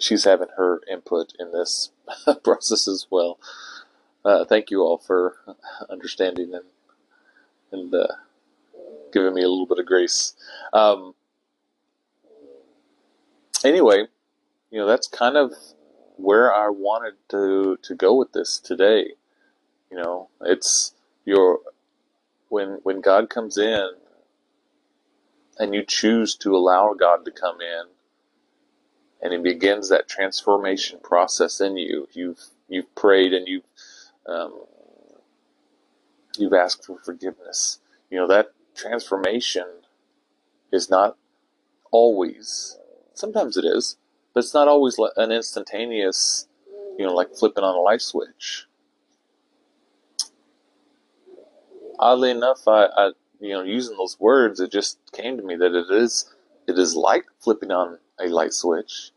she's 0.00 0.24
having 0.24 0.48
her 0.56 0.80
input 0.90 1.32
in 1.38 1.52
this 1.52 1.90
process 2.44 2.88
as 2.88 3.06
well. 3.10 3.38
Uh, 4.24 4.44
thank 4.44 4.70
you 4.70 4.82
all 4.82 4.98
for 4.98 5.36
understanding 5.90 6.54
and 6.54 6.64
and 7.72 7.94
uh, 7.94 8.08
giving 9.12 9.34
me 9.34 9.42
a 9.42 9.48
little 9.48 9.66
bit 9.66 9.78
of 9.78 9.86
grace. 9.86 10.34
Um, 10.72 11.14
anyway, 13.64 14.06
you 14.70 14.78
know 14.80 14.86
that's 14.86 15.08
kind 15.08 15.36
of 15.36 15.52
where 16.16 16.54
I 16.54 16.70
wanted 16.70 17.14
to 17.30 17.78
to 17.82 17.94
go 17.94 18.16
with 18.16 18.32
this 18.32 18.58
today. 18.58 19.12
You 19.90 19.98
know, 19.98 20.30
it's 20.42 20.94
your 21.24 21.60
when 22.48 22.80
when 22.84 23.00
God 23.00 23.30
comes 23.30 23.58
in 23.58 23.90
and 25.58 25.74
you 25.74 25.84
choose 25.84 26.36
to 26.36 26.56
allow 26.56 26.94
God 26.94 27.24
to 27.26 27.30
come 27.30 27.60
in 27.60 27.84
and 29.22 29.32
he 29.32 29.38
begins 29.38 29.88
that 29.88 30.08
transformation 30.08 30.98
process 31.02 31.60
in 31.60 31.76
you. 31.76 32.08
You've 32.12 32.40
you've 32.68 32.94
prayed 32.94 33.32
and 33.32 33.48
you've 33.48 33.64
um, 34.26 34.52
you've 36.38 36.52
asked 36.54 36.86
for 36.86 36.98
forgiveness. 37.04 37.80
You 38.10 38.18
know 38.18 38.28
that 38.28 38.52
transformation 38.76 39.66
is 40.72 40.90
not 40.90 41.16
always. 41.90 42.78
Sometimes 43.14 43.56
it 43.56 43.64
is, 43.64 43.96
but 44.34 44.44
it's 44.44 44.54
not 44.54 44.68
always 44.68 44.98
an 45.16 45.32
instantaneous. 45.32 46.46
You 46.98 47.06
know, 47.06 47.14
like 47.14 47.34
flipping 47.36 47.64
on 47.64 47.76
a 47.76 47.80
light 47.80 48.02
switch. 48.02 48.66
Oddly 51.98 52.30
enough, 52.30 52.68
I, 52.68 52.86
I 52.86 53.12
you 53.40 53.50
know 53.54 53.62
using 53.62 53.96
those 53.96 54.18
words, 54.20 54.60
it 54.60 54.72
just 54.72 54.98
came 55.12 55.36
to 55.36 55.42
me 55.42 55.56
that 55.56 55.74
it 55.74 55.90
is 55.90 56.34
it 56.66 56.78
is 56.78 56.94
like 56.96 57.26
flipping 57.40 57.70
on 57.72 57.98
a 58.20 58.28
light 58.28 58.52
switch 58.52 59.12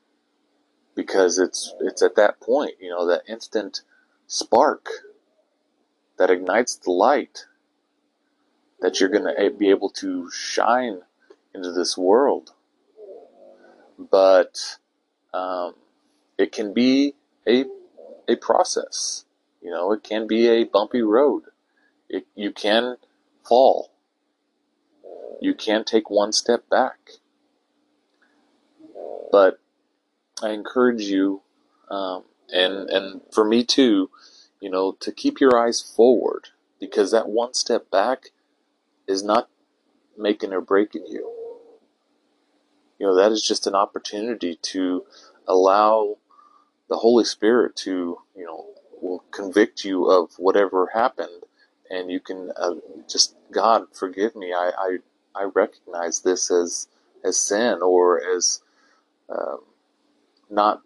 because 0.96 1.40
it's 1.40 1.74
it's 1.82 2.02
at 2.02 2.16
that 2.16 2.40
point, 2.40 2.74
you 2.80 2.90
know, 2.90 3.08
that 3.08 3.24
instant 3.28 3.82
spark 4.28 4.88
that 6.18 6.30
ignites 6.30 6.76
the 6.76 6.92
light 6.92 7.46
that 8.82 9.00
you're 9.00 9.10
going 9.10 9.24
to 9.24 9.52
be 9.52 9.70
able 9.70 9.90
to 9.90 10.30
shine 10.32 11.02
into 11.54 11.72
this 11.72 11.98
world. 11.98 12.52
But 13.98 14.78
um, 15.34 15.76
it 16.38 16.52
can 16.52 16.74
be 16.74 17.16
a 17.48 17.66
a 18.28 18.36
process. 18.36 19.26
You 19.62 19.72
know, 19.72 19.92
it 19.92 20.04
can 20.04 20.28
be 20.28 20.48
a 20.48 20.64
bumpy 20.64 21.02
road. 21.02 21.44
It, 22.10 22.26
you 22.36 22.52
can 22.52 22.98
fall. 23.48 23.92
You 25.40 25.54
can 25.54 25.84
take 25.84 26.10
one 26.10 26.32
step 26.34 26.70
back. 26.70 27.12
But 29.32 29.60
I 30.41 30.50
encourage 30.50 31.04
you, 31.04 31.41
um, 31.89 32.24
and 32.54 32.89
and 32.89 33.22
for 33.32 33.46
me 33.46 33.63
too, 33.63 34.10
you 34.60 34.70
know, 34.70 34.94
to 35.00 35.12
keep 35.12 35.39
your 35.39 35.58
eyes 35.58 35.82
forward 35.82 36.50
because 36.80 37.12
that 37.12 37.30
one 37.30 37.54
step 37.54 37.89
back 37.91 38.32
is 39.08 39.24
not 39.24 39.50
making 40.17 40.54
or 40.54 40.62
breaking 40.62 41.06
you. 41.08 41.32
You 43.00 43.08
know, 43.08 43.15
that 43.15 43.32
is 43.32 43.46
just 43.46 43.67
an 43.67 43.76
opportunity 43.76 44.56
to 44.62 45.06
allow 45.48 46.17
the 46.89 46.98
Holy 46.98 47.24
Spirit 47.24 47.76
to, 47.78 48.20
you 48.36 48.46
know, 48.46 48.65
will 49.02 49.24
convict 49.32 49.84
you 49.84 50.06
of 50.06 50.32
whatever 50.38 50.91
happened, 50.94 51.44
and 51.89 52.12
you 52.12 52.20
can 52.20 52.52
uh, 52.56 52.76
just 53.10 53.36
God 53.52 53.86
forgive 53.94 54.36
me. 54.36 54.54
I, 54.54 54.72
I 54.78 54.98
I 55.36 55.44
recognize 55.46 56.22
this 56.22 56.52
as 56.52 56.88
as 57.24 57.38
sin 57.38 57.80
or 57.82 58.22
as 58.24 58.62
um, 59.32 59.60
not 60.50 60.82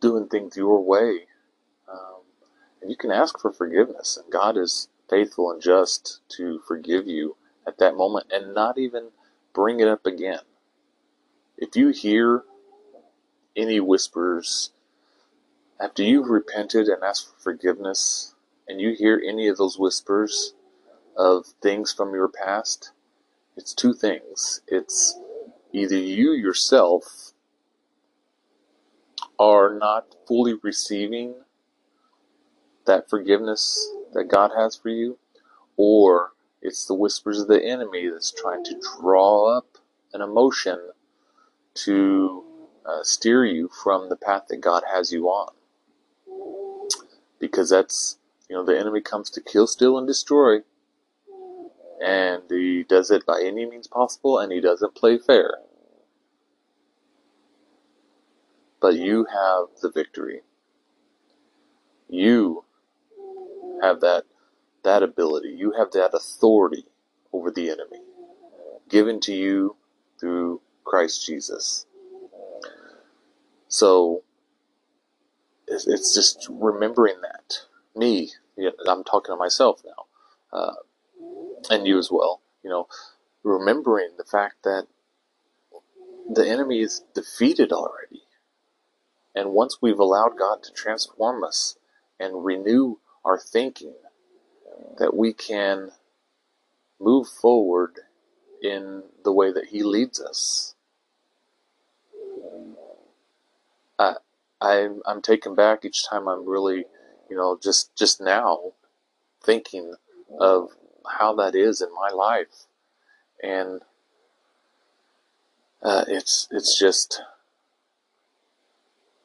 doing 0.00 0.28
things 0.28 0.56
your 0.56 0.82
way. 0.82 1.26
Um, 1.90 2.22
and 2.80 2.90
you 2.90 2.96
can 2.96 3.10
ask 3.10 3.38
for 3.40 3.52
forgiveness, 3.52 4.18
and 4.22 4.32
God 4.32 4.56
is 4.56 4.88
faithful 5.08 5.50
and 5.50 5.62
just 5.62 6.20
to 6.36 6.60
forgive 6.66 7.06
you 7.06 7.36
at 7.66 7.78
that 7.78 7.96
moment 7.96 8.26
and 8.32 8.54
not 8.54 8.78
even 8.78 9.08
bring 9.54 9.80
it 9.80 9.88
up 9.88 10.06
again. 10.06 10.40
If 11.56 11.76
you 11.76 11.90
hear 11.90 12.44
any 13.56 13.80
whispers 13.80 14.70
after 15.80 16.02
you've 16.02 16.28
repented 16.28 16.88
and 16.88 17.02
asked 17.02 17.28
for 17.28 17.40
forgiveness, 17.40 18.34
and 18.68 18.80
you 18.80 18.94
hear 18.94 19.22
any 19.26 19.48
of 19.48 19.56
those 19.56 19.78
whispers 19.78 20.54
of 21.16 21.46
things 21.62 21.92
from 21.92 22.14
your 22.14 22.28
past, 22.28 22.92
it's 23.56 23.74
two 23.74 23.94
things. 23.94 24.60
It's 24.68 25.18
either 25.72 25.96
you 25.96 26.32
yourself 26.32 27.25
are 29.38 29.74
not 29.78 30.14
fully 30.26 30.54
receiving 30.62 31.34
that 32.86 33.10
forgiveness 33.10 33.90
that 34.12 34.24
God 34.24 34.52
has 34.56 34.76
for 34.76 34.88
you, 34.88 35.18
or 35.76 36.32
it's 36.62 36.86
the 36.86 36.94
whispers 36.94 37.40
of 37.40 37.48
the 37.48 37.62
enemy 37.64 38.08
that's 38.08 38.32
trying 38.32 38.64
to 38.64 38.80
draw 39.00 39.56
up 39.56 39.78
an 40.12 40.22
emotion 40.22 40.78
to 41.74 42.44
uh, 42.86 43.02
steer 43.02 43.44
you 43.44 43.68
from 43.82 44.08
the 44.08 44.16
path 44.16 44.44
that 44.48 44.60
God 44.60 44.82
has 44.92 45.12
you 45.12 45.26
on. 45.26 45.52
Because 47.38 47.70
that's, 47.70 48.18
you 48.48 48.56
know, 48.56 48.64
the 48.64 48.78
enemy 48.78 49.00
comes 49.00 49.30
to 49.30 49.40
kill, 49.42 49.66
steal, 49.66 49.98
and 49.98 50.06
destroy. 50.06 50.58
And 52.02 52.42
he 52.48 52.84
does 52.84 53.10
it 53.10 53.26
by 53.26 53.42
any 53.42 53.66
means 53.66 53.86
possible, 53.86 54.38
and 54.38 54.52
he 54.52 54.60
doesn't 54.60 54.94
play 54.94 55.18
fair. 55.18 55.58
But 58.80 58.94
you 58.94 59.26
have 59.32 59.68
the 59.82 59.90
victory. 59.90 60.42
You 62.08 62.64
have 63.82 64.00
that 64.00 64.24
that 64.84 65.02
ability. 65.02 65.50
You 65.58 65.72
have 65.78 65.92
that 65.92 66.12
authority 66.14 66.86
over 67.32 67.50
the 67.50 67.70
enemy 67.70 68.00
given 68.88 69.20
to 69.20 69.34
you 69.34 69.76
through 70.20 70.60
Christ 70.84 71.26
Jesus. 71.26 71.86
So 73.68 74.22
it's 75.68 76.14
just 76.14 76.48
remembering 76.50 77.16
that. 77.22 77.58
Me, 77.96 78.30
I'm 78.88 79.04
talking 79.04 79.34
to 79.34 79.38
myself 79.38 79.82
now, 79.84 80.58
uh, 80.58 80.74
and 81.70 81.86
you 81.86 81.98
as 81.98 82.10
well. 82.10 82.42
You 82.64 82.70
know, 82.70 82.88
remembering 83.44 84.10
the 84.18 84.24
fact 84.24 84.56
that 84.64 84.86
the 86.30 86.48
enemy 86.48 86.80
is 86.80 87.04
defeated 87.14 87.72
already. 87.72 88.22
And 89.36 89.52
once 89.52 89.78
we've 89.82 89.98
allowed 89.98 90.38
God 90.38 90.62
to 90.64 90.72
transform 90.72 91.44
us 91.44 91.76
and 92.18 92.44
renew 92.44 92.96
our 93.24 93.38
thinking, 93.38 93.94
that 94.98 95.14
we 95.14 95.32
can 95.32 95.90
move 96.98 97.28
forward 97.28 98.00
in 98.62 99.02
the 99.24 99.32
way 99.32 99.52
that 99.52 99.66
He 99.66 99.82
leads 99.82 100.20
us. 100.20 100.74
I, 103.98 104.14
I'm, 104.60 105.02
I'm 105.06 105.22
taken 105.22 105.54
back 105.54 105.84
each 105.84 106.08
time 106.08 106.28
I'm 106.28 106.48
really, 106.48 106.86
you 107.28 107.36
know, 107.36 107.58
just, 107.62 107.94
just 107.96 108.20
now 108.20 108.72
thinking 109.44 109.94
of 110.40 110.70
how 111.18 111.34
that 111.34 111.54
is 111.54 111.80
in 111.80 111.88
my 111.94 112.08
life. 112.08 112.66
And 113.42 113.82
uh, 115.82 116.04
it's, 116.08 116.48
it's 116.50 116.78
just, 116.78 117.22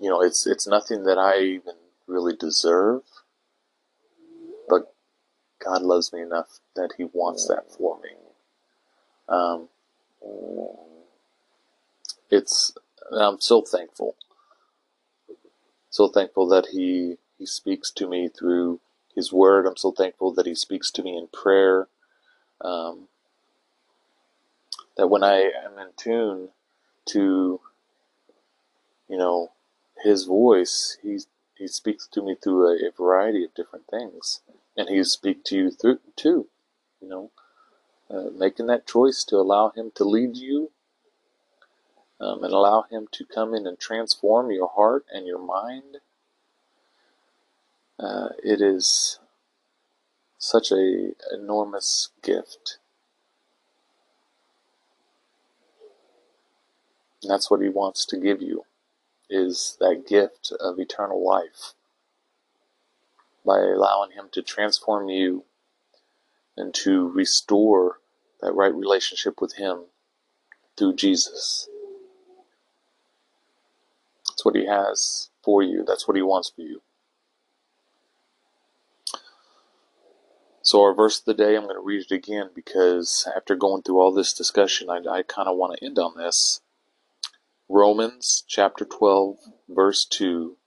you 0.01 0.09
know, 0.09 0.21
it's 0.21 0.47
it's 0.47 0.67
nothing 0.67 1.03
that 1.03 1.19
I 1.19 1.39
even 1.41 1.75
really 2.07 2.35
deserve, 2.35 3.03
but 4.67 4.93
God 5.63 5.83
loves 5.83 6.11
me 6.11 6.21
enough 6.21 6.59
that 6.75 6.93
He 6.97 7.05
wants 7.13 7.47
that 7.47 7.71
for 7.71 7.99
me. 8.01 8.09
Um, 9.29 9.69
it's 12.31 12.73
I'm 13.11 13.39
so 13.39 13.61
thankful, 13.61 14.15
so 15.91 16.07
thankful 16.07 16.47
that 16.49 16.67
He 16.71 17.17
He 17.37 17.45
speaks 17.45 17.91
to 17.91 18.09
me 18.09 18.27
through 18.27 18.79
His 19.15 19.31
Word. 19.31 19.67
I'm 19.67 19.77
so 19.77 19.91
thankful 19.91 20.33
that 20.33 20.47
He 20.47 20.55
speaks 20.55 20.91
to 20.91 21.03
me 21.03 21.15
in 21.17 21.27
prayer. 21.27 21.87
Um, 22.61 23.07
that 24.97 25.07
when 25.07 25.23
I 25.23 25.51
am 25.65 25.79
in 25.79 25.89
tune 25.97 26.49
to, 27.07 27.59
you 29.09 29.17
know, 29.17 29.51
His 30.03 30.25
voice, 30.25 30.97
He 31.01 31.19
He 31.57 31.67
speaks 31.67 32.07
to 32.07 32.21
me 32.23 32.35
through 32.41 32.67
a, 32.67 32.87
a 32.87 32.91
variety 32.91 33.43
of 33.45 33.53
different 33.53 33.87
things, 33.87 34.41
and 34.77 34.89
He 34.89 35.03
speaks 35.03 35.49
to 35.49 35.57
you 35.57 35.71
through 35.71 35.99
too. 36.15 36.47
You 37.01 37.09
know, 37.09 37.31
uh, 38.09 38.29
making 38.35 38.67
that 38.67 38.87
choice 38.87 39.23
to 39.25 39.37
allow 39.37 39.71
Him 39.71 39.91
to 39.95 40.03
lead 40.03 40.37
you 40.37 40.71
um, 42.19 42.43
and 42.43 42.53
allow 42.53 42.83
Him 42.89 43.07
to 43.13 43.25
come 43.25 43.53
in 43.53 43.67
and 43.67 43.79
transform 43.79 44.51
your 44.51 44.69
heart 44.69 45.05
and 45.11 45.27
your 45.27 45.39
mind. 45.39 45.97
Uh, 47.99 48.29
it 48.43 48.61
is 48.61 49.19
such 50.37 50.71
a 50.71 51.11
enormous 51.31 52.09
gift. 52.23 52.79
And 57.21 57.31
that's 57.31 57.51
what 57.51 57.61
he 57.61 57.69
wants 57.69 58.05
to 58.07 58.17
give 58.17 58.41
you 58.41 58.65
is 59.31 59.77
that 59.79 60.05
gift 60.07 60.51
of 60.59 60.79
eternal 60.79 61.25
life 61.25 61.73
by 63.45 63.59
allowing 63.59 64.11
him 64.11 64.27
to 64.33 64.41
transform 64.41 65.09
you 65.09 65.45
and 66.57 66.73
to 66.73 67.09
restore 67.09 67.99
that 68.41 68.53
right 68.53 68.73
relationship 68.73 69.41
with 69.41 69.55
him 69.55 69.85
through 70.77 70.95
Jesus. 70.95 71.67
That's 74.27 74.45
what 74.45 74.55
he 74.55 74.65
has 74.65 75.29
for 75.43 75.63
you. 75.63 75.83
That's 75.87 76.07
what 76.07 76.17
he 76.17 76.23
wants 76.23 76.51
for 76.55 76.61
you. 76.61 76.81
So, 80.63 80.81
our 80.83 80.93
verse 80.93 81.19
of 81.19 81.25
the 81.25 81.33
day, 81.33 81.55
I'm 81.55 81.63
going 81.63 81.75
to 81.75 81.81
read 81.81 82.05
it 82.09 82.11
again 82.11 82.51
because 82.53 83.27
after 83.35 83.55
going 83.55 83.81
through 83.81 83.99
all 83.99 84.11
this 84.11 84.31
discussion, 84.33 84.89
I, 84.89 84.97
I 85.09 85.23
kind 85.23 85.47
of 85.47 85.57
want 85.57 85.77
to 85.77 85.85
end 85.85 85.97
on 85.97 86.15
this. 86.17 86.61
Romans 87.73 88.43
chapter 88.49 88.83
12, 88.83 89.37
verse 89.69 90.03
2. 90.03 90.57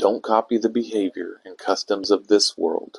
Don't 0.00 0.20
copy 0.20 0.58
the 0.58 0.68
behavior 0.68 1.40
and 1.44 1.56
customs 1.56 2.10
of 2.10 2.26
this 2.26 2.58
world, 2.58 2.98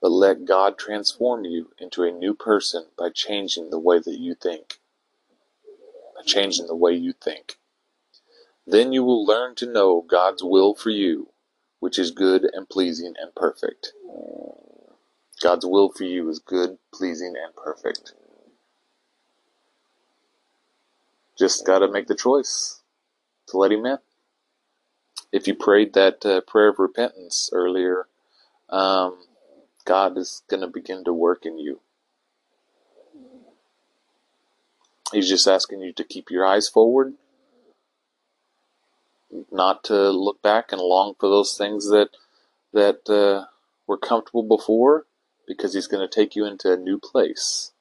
but 0.00 0.12
let 0.12 0.44
God 0.44 0.78
transform 0.78 1.44
you 1.46 1.72
into 1.80 2.04
a 2.04 2.12
new 2.12 2.32
person 2.32 2.84
by 2.96 3.08
changing 3.12 3.70
the 3.70 3.78
way 3.78 3.98
that 3.98 4.20
you 4.20 4.36
think. 4.36 4.78
By 6.14 6.22
changing 6.24 6.68
the 6.68 6.76
way 6.76 6.92
you 6.92 7.12
think. 7.12 7.58
Then 8.64 8.92
you 8.92 9.02
will 9.02 9.26
learn 9.26 9.56
to 9.56 9.66
know 9.66 10.00
God's 10.00 10.44
will 10.44 10.76
for 10.76 10.90
you, 10.90 11.30
which 11.80 11.98
is 11.98 12.12
good 12.12 12.48
and 12.52 12.68
pleasing 12.68 13.14
and 13.20 13.34
perfect. 13.34 13.94
God's 15.42 15.66
will 15.66 15.90
for 15.90 16.04
you 16.04 16.28
is 16.30 16.38
good, 16.38 16.78
pleasing, 16.92 17.34
and 17.36 17.52
perfect. 17.56 18.12
Just 21.38 21.66
got 21.66 21.80
to 21.80 21.90
make 21.90 22.06
the 22.06 22.14
choice 22.14 22.82
to 23.48 23.58
let 23.58 23.72
Him 23.72 23.86
in. 23.86 23.98
If 25.32 25.48
you 25.48 25.54
prayed 25.54 25.94
that 25.94 26.24
uh, 26.24 26.42
prayer 26.42 26.68
of 26.68 26.78
repentance 26.78 27.50
earlier, 27.52 28.06
um, 28.70 29.18
God 29.84 30.16
is 30.16 30.42
going 30.48 30.60
to 30.62 30.68
begin 30.68 31.04
to 31.04 31.12
work 31.12 31.44
in 31.44 31.58
you. 31.58 31.80
He's 35.12 35.28
just 35.28 35.46
asking 35.48 35.82
you 35.82 35.92
to 35.92 36.04
keep 36.04 36.30
your 36.30 36.46
eyes 36.46 36.68
forward, 36.68 37.14
not 39.52 39.84
to 39.84 40.10
look 40.10 40.42
back 40.42 40.72
and 40.72 40.80
long 40.80 41.14
for 41.18 41.28
those 41.28 41.56
things 41.56 41.88
that 41.90 42.10
that 42.72 43.08
uh, 43.08 43.46
were 43.86 43.98
comfortable 43.98 44.42
before, 44.42 45.06
because 45.46 45.74
He's 45.74 45.88
going 45.88 46.08
to 46.08 46.12
take 46.12 46.36
you 46.36 46.46
into 46.46 46.72
a 46.72 46.76
new 46.76 46.98
place. 46.98 47.72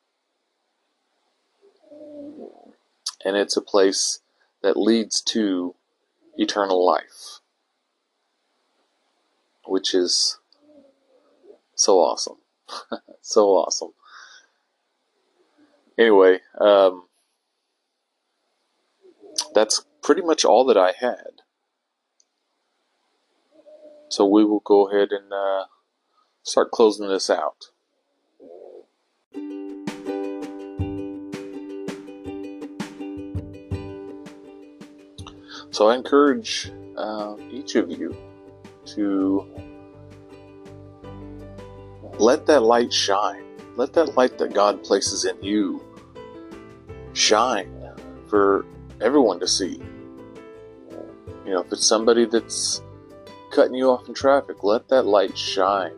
And 3.26 3.38
it's 3.38 3.58
a 3.58 3.62
place 3.62 4.20
that 4.62 4.78
leads 4.78 5.22
to 5.22 5.76
eternal 6.36 6.86
life, 6.86 7.40
which 9.66 9.94
is 9.94 10.38
so 11.76 12.00
awesome. 12.00 12.38
so 13.22 13.50
awesome. 13.50 13.94
Anyway, 15.98 16.40
um, 16.60 17.04
that's 19.54 19.86
pretty 20.02 20.22
much 20.22 20.44
all 20.44 20.66
that 20.66 20.78
I 20.78 20.94
had. 20.98 21.42
So 24.10 24.26
we 24.26 24.44
will 24.44 24.60
go 24.60 24.90
ahead 24.90 25.10
and 25.12 25.32
uh, 25.34 25.66
start 26.44 26.72
closing 26.72 27.08
this 27.08 27.30
out. 27.30 27.73
So 35.74 35.90
I 35.90 35.96
encourage 35.96 36.72
uh, 36.96 37.36
each 37.50 37.74
of 37.74 37.90
you 37.90 38.16
to 38.86 39.44
let 42.20 42.46
that 42.46 42.60
light 42.60 42.94
shine. 42.94 43.44
Let 43.76 43.92
that 43.94 44.16
light 44.16 44.38
that 44.38 44.54
God 44.54 44.84
places 44.84 45.26
in 45.26 45.42
you 45.42 45.84
shine 47.14 47.74
for 48.28 48.68
everyone 49.02 49.40
to 49.40 49.48
see. 49.48 49.82
You 51.44 51.54
know, 51.54 51.62
if 51.62 51.72
it's 51.72 51.88
somebody 51.88 52.26
that's 52.26 52.84
cutting 53.52 53.74
you 53.74 53.90
off 53.90 54.08
in 54.08 54.14
traffic, 54.14 54.64
let 54.64 54.88
that 54.90 55.08
light 55.08 55.36
shine. 55.36 55.96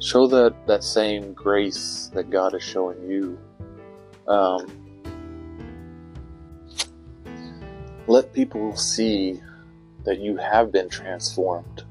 Show 0.00 0.26
that, 0.26 0.66
that 0.66 0.82
same 0.82 1.32
grace 1.32 2.10
that 2.12 2.28
God 2.28 2.56
is 2.56 2.62
showing 2.64 3.08
you. 3.08 3.38
Um, 4.26 4.83
let 8.06 8.32
people 8.32 8.76
see 8.76 9.40
that 10.04 10.18
you 10.18 10.36
have 10.36 10.70
been 10.70 10.88
transformed, 10.88 11.84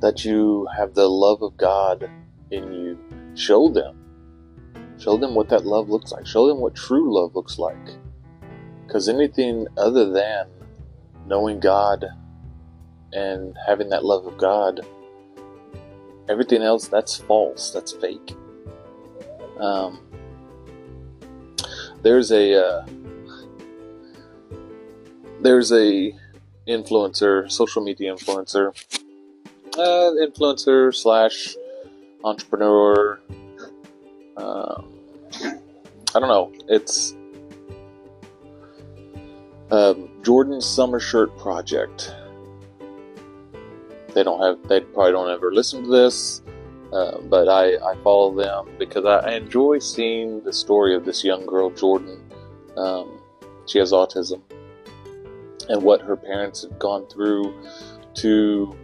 that 0.00 0.24
you 0.24 0.66
have 0.76 0.94
the 0.94 1.08
love 1.08 1.42
of 1.42 1.56
God 1.56 2.10
in 2.50 2.72
you. 2.72 2.98
Show 3.34 3.68
them. 3.68 3.96
Show 4.98 5.16
them 5.16 5.34
what 5.34 5.48
that 5.50 5.66
love 5.66 5.90
looks 5.90 6.12
like. 6.12 6.26
Show 6.26 6.46
them 6.46 6.60
what 6.60 6.74
true 6.74 7.12
love 7.12 7.34
looks 7.34 7.58
like. 7.58 7.98
Because 8.86 9.08
anything 9.08 9.66
other 9.76 10.10
than 10.10 10.48
knowing 11.26 11.60
God 11.60 12.06
and 13.12 13.56
having 13.66 13.88
that 13.90 14.04
love 14.04 14.26
of 14.26 14.38
God, 14.38 14.80
everything 16.28 16.62
else 16.62 16.88
that's 16.88 17.16
false, 17.16 17.70
that's 17.70 17.92
fake. 17.92 18.34
Um, 19.58 20.00
there's 22.02 22.30
a 22.30 22.54
uh, 22.54 22.86
there's 25.44 25.70
a 25.72 26.10
influencer, 26.66 27.52
social 27.52 27.84
media 27.84 28.14
influencer, 28.14 28.74
uh, 29.76 30.10
influencer 30.26 30.92
slash 30.94 31.54
entrepreneur. 32.24 33.20
Um, 34.38 34.98
I 36.14 36.20
don't 36.20 36.28
know. 36.28 36.50
It's 36.68 37.14
um, 39.70 40.08
Jordan's 40.22 40.64
Summer 40.64 40.98
Shirt 40.98 41.36
Project. 41.38 42.14
They 44.14 44.22
don't 44.22 44.40
have. 44.40 44.66
They 44.66 44.80
probably 44.80 45.12
don't 45.12 45.30
ever 45.30 45.52
listen 45.52 45.84
to 45.84 45.90
this, 45.90 46.40
uh, 46.90 47.18
but 47.20 47.48
I, 47.48 47.74
I 47.76 47.96
follow 48.02 48.34
them 48.34 48.74
because 48.78 49.04
I, 49.04 49.18
I, 49.18 49.34
enjoy 49.34 49.80
seeing 49.80 50.42
the 50.44 50.52
story 50.52 50.94
of 50.94 51.04
this 51.04 51.22
young 51.22 51.44
girl, 51.44 51.68
Jordan. 51.68 52.30
Um, 52.76 53.20
she 53.66 53.78
has 53.80 53.92
autism 53.92 54.40
and 55.68 55.82
what 55.82 56.00
her 56.00 56.16
parents 56.16 56.62
had 56.62 56.78
gone 56.78 57.06
through 57.06 57.54
to 58.14 58.76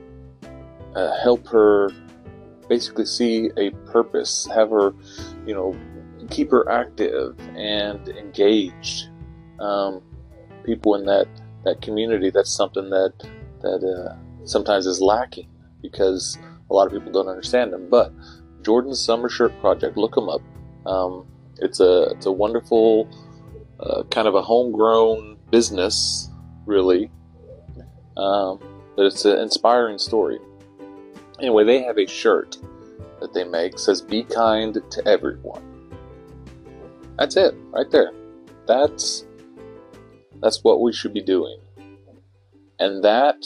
uh, 0.95 1.13
help 1.23 1.47
her 1.49 1.91
basically 2.69 3.05
see 3.05 3.51
a 3.57 3.71
purpose, 3.91 4.47
have 4.55 4.71
her, 4.71 4.95
you 5.47 5.55
know, 5.55 5.77
keep 6.31 6.51
her 6.51 6.71
active 6.71 7.39
and 7.57 8.09
engaged. 8.09 9.09
Um, 9.59 10.03
people 10.65 10.95
in 10.95 11.05
that 11.07 11.27
that 11.65 11.83
community, 11.83 12.31
that's 12.31 12.51
something 12.51 12.91
that 12.91 13.13
that 13.61 13.85
uh, 13.85 14.17
sometimes 14.47 14.87
is 14.87 15.01
lacking 15.01 15.49
because 15.83 16.39
a 16.71 16.75
lot 16.75 16.87
of 16.87 16.93
people 16.93 17.13
don't 17.13 17.29
understand 17.29 17.73
them. 17.73 17.89
But 17.91 18.13
Jordan's 18.63 19.01
Summer 19.01 19.29
Shirt 19.29 19.59
Project, 19.61 19.97
look 19.97 20.15
them 20.15 20.29
up. 20.29 20.43
Um, 20.87 21.27
it's 21.59 21.81
a 21.81 22.05
it's 22.11 22.27
a 22.27 22.33
wonderful 22.33 23.09
uh, 23.81 24.05
kind 24.05 24.29
of 24.29 24.35
a 24.35 24.43
homegrown 24.43 25.37
business, 25.51 26.30
really. 26.71 27.11
Um, 28.17 28.61
but 28.97 29.07
it's 29.07 29.25
an 29.25 29.39
inspiring 29.39 29.99
story. 29.99 30.39
Anyway, 31.39 31.65
they 31.65 31.83
have 31.83 31.99
a 31.99 32.07
shirt 32.07 32.59
that 33.21 33.35
they 33.35 33.45
make 33.45 33.79
says 33.79 34.01
"Be 34.01 34.23
kind 34.23 34.79
to 34.91 35.09
everyone." 35.09 35.65
That's 37.19 37.37
it, 37.37 37.55
right 37.71 37.91
there. 37.91 38.13
That's 38.67 39.27
that's 40.41 40.63
what 40.65 40.81
we 40.81 40.93
should 40.93 41.13
be 41.13 41.23
doing, 41.23 41.59
and 42.79 43.03
that 43.05 43.45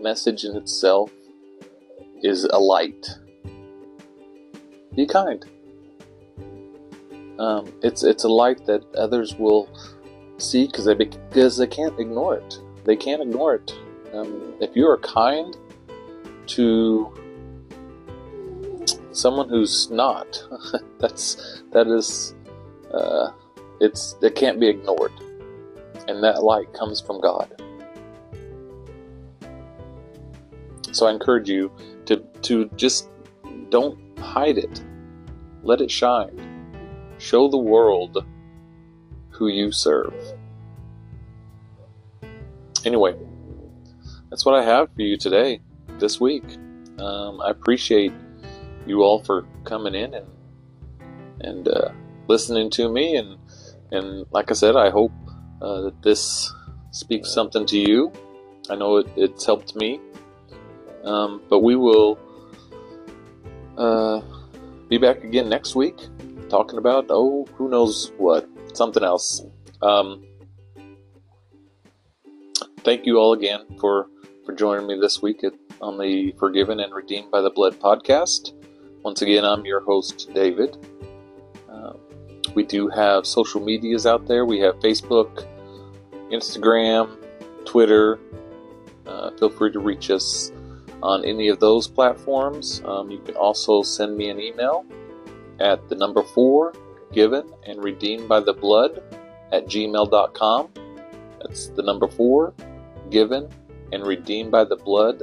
message 0.00 0.44
in 0.44 0.56
itself 0.56 1.10
is 2.22 2.44
a 2.44 2.58
light. 2.58 3.08
Be 4.94 5.06
kind. 5.06 5.44
Um, 7.38 7.72
it's 7.82 8.02
it's 8.02 8.24
a 8.24 8.28
light 8.28 8.66
that 8.66 8.84
others 8.94 9.34
will 9.36 9.68
see 10.42 10.66
because 10.66 10.84
they 10.84 10.94
because 10.94 11.56
they 11.56 11.66
can't 11.66 11.98
ignore 11.98 12.36
it. 12.36 12.58
They 12.84 12.96
can't 12.96 13.22
ignore 13.22 13.54
it. 13.54 13.72
Um, 14.12 14.54
if 14.60 14.76
you 14.76 14.88
are 14.88 14.98
kind 14.98 15.56
to 16.48 17.12
someone 19.12 19.48
who's 19.48 19.90
not, 19.90 20.42
that's 20.98 21.62
that 21.72 21.86
is 21.86 22.34
uh, 22.92 23.30
it's 23.80 24.16
it 24.22 24.34
can't 24.34 24.60
be 24.60 24.68
ignored, 24.68 25.12
and 26.08 26.22
that 26.22 26.42
light 26.42 26.72
comes 26.74 27.00
from 27.00 27.20
God. 27.20 27.48
So 30.92 31.06
I 31.06 31.10
encourage 31.10 31.48
you 31.48 31.72
to 32.06 32.16
to 32.42 32.68
just 32.76 33.08
don't 33.70 33.98
hide 34.18 34.58
it. 34.58 34.82
Let 35.62 35.80
it 35.80 35.90
shine. 35.90 36.48
Show 37.18 37.48
the 37.48 37.58
world 37.58 38.26
who 39.30 39.48
you 39.48 39.72
serve. 39.72 40.14
Anyway, 42.84 43.14
that's 44.30 44.44
what 44.44 44.54
I 44.54 44.64
have 44.64 44.92
for 44.94 45.02
you 45.02 45.16
today, 45.16 45.60
this 45.98 46.20
week. 46.20 46.44
Um, 46.98 47.40
I 47.40 47.50
appreciate 47.50 48.12
you 48.86 49.02
all 49.02 49.22
for 49.22 49.46
coming 49.64 49.94
in 49.94 50.14
and 50.14 50.26
and 51.40 51.68
uh, 51.68 51.90
listening 52.28 52.70
to 52.70 52.88
me, 52.88 53.16
and 53.16 53.38
and 53.90 54.26
like 54.30 54.50
I 54.50 54.54
said, 54.54 54.76
I 54.76 54.90
hope 54.90 55.12
uh, 55.60 55.82
that 55.82 56.02
this 56.02 56.52
speaks 56.90 57.30
something 57.30 57.66
to 57.66 57.78
you. 57.78 58.12
I 58.70 58.74
know 58.76 58.98
it, 58.98 59.06
it's 59.16 59.44
helped 59.44 59.76
me, 59.76 60.00
um, 61.04 61.42
but 61.48 61.60
we 61.60 61.76
will 61.76 62.18
uh, 63.76 64.20
be 64.88 64.98
back 64.98 65.24
again 65.24 65.48
next 65.48 65.74
week 65.74 65.98
talking 66.48 66.78
about 66.78 67.06
oh 67.08 67.46
who 67.54 67.68
knows 67.68 68.12
what 68.18 68.48
something 68.74 69.02
else. 69.02 69.42
Um, 69.80 70.24
thank 72.84 73.06
you 73.06 73.18
all 73.18 73.32
again 73.32 73.64
for 73.80 74.08
for 74.44 74.54
joining 74.54 74.86
me 74.86 74.98
this 75.00 75.22
week 75.22 75.44
at, 75.44 75.52
on 75.80 75.98
the 75.98 76.32
Forgiven 76.38 76.80
and 76.80 76.92
Redeemed 76.92 77.30
by 77.30 77.40
the 77.40 77.50
Blood 77.50 77.78
podcast. 77.78 78.52
Once 79.02 79.22
again, 79.22 79.44
I'm 79.44 79.64
your 79.64 79.80
host, 79.80 80.30
David. 80.34 80.76
Uh, 81.70 81.92
we 82.54 82.64
do 82.64 82.88
have 82.88 83.24
social 83.24 83.60
medias 83.60 84.04
out 84.04 84.26
there. 84.26 84.44
We 84.44 84.58
have 84.60 84.74
Facebook, 84.80 85.46
Instagram, 86.32 87.16
Twitter. 87.64 88.18
Uh, 89.06 89.30
feel 89.32 89.50
free 89.50 89.70
to 89.72 89.78
reach 89.78 90.10
us 90.10 90.50
on 91.02 91.24
any 91.24 91.48
of 91.48 91.60
those 91.60 91.86
platforms. 91.86 92.82
Um, 92.84 93.10
you 93.10 93.18
can 93.20 93.36
also 93.36 93.82
send 93.82 94.16
me 94.16 94.28
an 94.28 94.40
email 94.40 94.84
at 95.60 95.88
the 95.88 95.94
number 95.94 96.22
four, 96.22 96.72
given 97.12 97.48
and 97.64 97.82
redeemed 97.82 98.28
by 98.28 98.40
the 98.40 98.52
blood 98.52 99.02
at 99.52 99.66
gmail.com. 99.66 100.68
That's 101.40 101.68
the 101.68 101.82
number 101.82 102.08
four, 102.08 102.54
given 103.12 103.48
and 103.92 104.06
redeemed 104.06 104.50
by 104.50 104.64
the 104.64 104.76
blood 104.76 105.22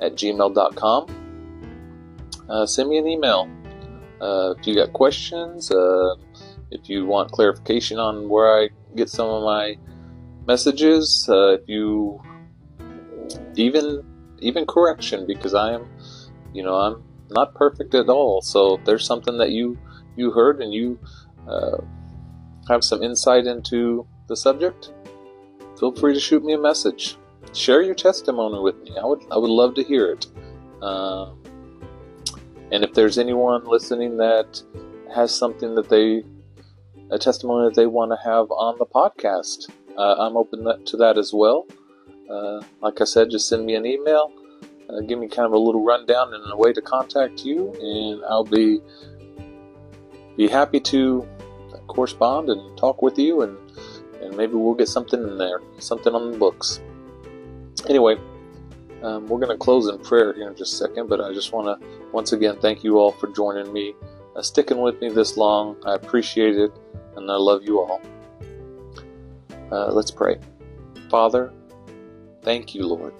at 0.00 0.14
gmail.com. 0.14 1.06
Uh, 2.48 2.64
send 2.64 2.88
me 2.88 2.98
an 2.98 3.06
email. 3.06 3.50
Uh, 4.20 4.54
if 4.56 4.66
you 4.66 4.74
got 4.74 4.92
questions, 4.92 5.70
uh, 5.70 6.14
if 6.70 6.88
you 6.88 7.04
want 7.04 7.30
clarification 7.32 7.98
on 7.98 8.28
where 8.28 8.62
I 8.62 8.68
get 8.94 9.10
some 9.10 9.28
of 9.28 9.42
my 9.42 9.76
messages, 10.46 11.28
uh, 11.28 11.58
if 11.58 11.68
you 11.68 12.22
even 13.56 14.04
even 14.40 14.66
correction 14.66 15.26
because 15.26 15.54
I 15.54 15.72
am, 15.72 15.86
you 16.52 16.62
know, 16.62 16.74
I'm 16.74 17.02
not 17.30 17.54
perfect 17.54 17.94
at 17.94 18.08
all. 18.08 18.42
So 18.42 18.74
if 18.74 18.84
there's 18.84 19.04
something 19.04 19.38
that 19.38 19.50
you 19.50 19.76
you 20.16 20.30
heard 20.30 20.62
and 20.62 20.72
you 20.72 20.98
uh, 21.48 21.78
have 22.68 22.84
some 22.84 23.02
insight 23.02 23.46
into 23.46 24.06
the 24.28 24.36
subject, 24.36 24.92
feel 25.78 25.94
free 25.94 26.14
to 26.14 26.20
shoot 26.20 26.44
me 26.44 26.54
a 26.54 26.58
message 26.58 27.16
share 27.56 27.82
your 27.82 27.94
testimony 27.94 28.60
with 28.60 28.76
me. 28.82 28.96
I 29.00 29.04
would 29.04 29.24
I 29.30 29.38
would 29.38 29.50
love 29.50 29.74
to 29.74 29.82
hear 29.82 30.12
it. 30.12 30.26
Uh, 30.82 31.30
and 32.70 32.84
if 32.84 32.92
there's 32.94 33.18
anyone 33.18 33.64
listening 33.64 34.16
that 34.18 34.62
has 35.14 35.34
something 35.34 35.74
that 35.74 35.88
they 35.88 36.24
a 37.10 37.18
testimony 37.18 37.68
that 37.68 37.76
they 37.76 37.86
want 37.86 38.10
to 38.10 38.18
have 38.24 38.50
on 38.50 38.76
the 38.78 38.86
podcast, 38.86 39.70
uh, 39.96 40.16
I'm 40.18 40.36
open 40.36 40.84
to 40.84 40.96
that 40.96 41.18
as 41.18 41.32
well. 41.32 41.66
Uh, 42.28 42.60
like 42.80 43.00
I 43.00 43.04
said, 43.04 43.30
just 43.30 43.48
send 43.48 43.64
me 43.64 43.76
an 43.76 43.86
email. 43.86 44.32
Uh, 44.90 45.00
give 45.00 45.18
me 45.18 45.28
kind 45.28 45.46
of 45.46 45.52
a 45.52 45.58
little 45.58 45.84
rundown 45.84 46.34
and 46.34 46.52
a 46.52 46.56
way 46.56 46.72
to 46.72 46.82
contact 46.82 47.44
you, 47.44 47.72
and 47.80 48.24
I'll 48.24 48.44
be 48.44 48.80
be 50.36 50.48
happy 50.48 50.80
to 50.80 51.26
correspond 51.86 52.50
and 52.50 52.76
talk 52.76 53.00
with 53.02 53.18
you, 53.18 53.42
and 53.42 53.56
and 54.22 54.36
maybe 54.36 54.54
we'll 54.54 54.74
get 54.74 54.88
something 54.88 55.22
in 55.22 55.38
there, 55.38 55.60
something 55.78 56.14
on 56.14 56.32
the 56.32 56.38
books. 56.38 56.80
Anyway, 57.88 58.16
um, 59.02 59.26
we're 59.26 59.38
going 59.38 59.56
to 59.56 59.58
close 59.58 59.88
in 59.88 59.98
prayer 59.98 60.32
here 60.32 60.48
in 60.48 60.56
just 60.56 60.74
a 60.74 60.76
second, 60.76 61.08
but 61.08 61.20
I 61.20 61.32
just 61.32 61.52
want 61.52 61.66
to 61.66 61.86
once 62.12 62.32
again 62.32 62.56
thank 62.60 62.82
you 62.82 62.98
all 62.98 63.12
for 63.12 63.28
joining 63.28 63.72
me, 63.72 63.94
uh, 64.34 64.42
sticking 64.42 64.78
with 64.78 65.00
me 65.00 65.08
this 65.08 65.36
long. 65.36 65.76
I 65.84 65.94
appreciate 65.94 66.56
it, 66.56 66.72
and 67.16 67.30
I 67.30 67.36
love 67.36 67.62
you 67.64 67.80
all. 67.80 68.00
Uh, 69.70 69.92
let's 69.92 70.10
pray. 70.10 70.38
Father, 71.10 71.52
thank 72.42 72.74
you, 72.74 72.86
Lord. 72.86 73.14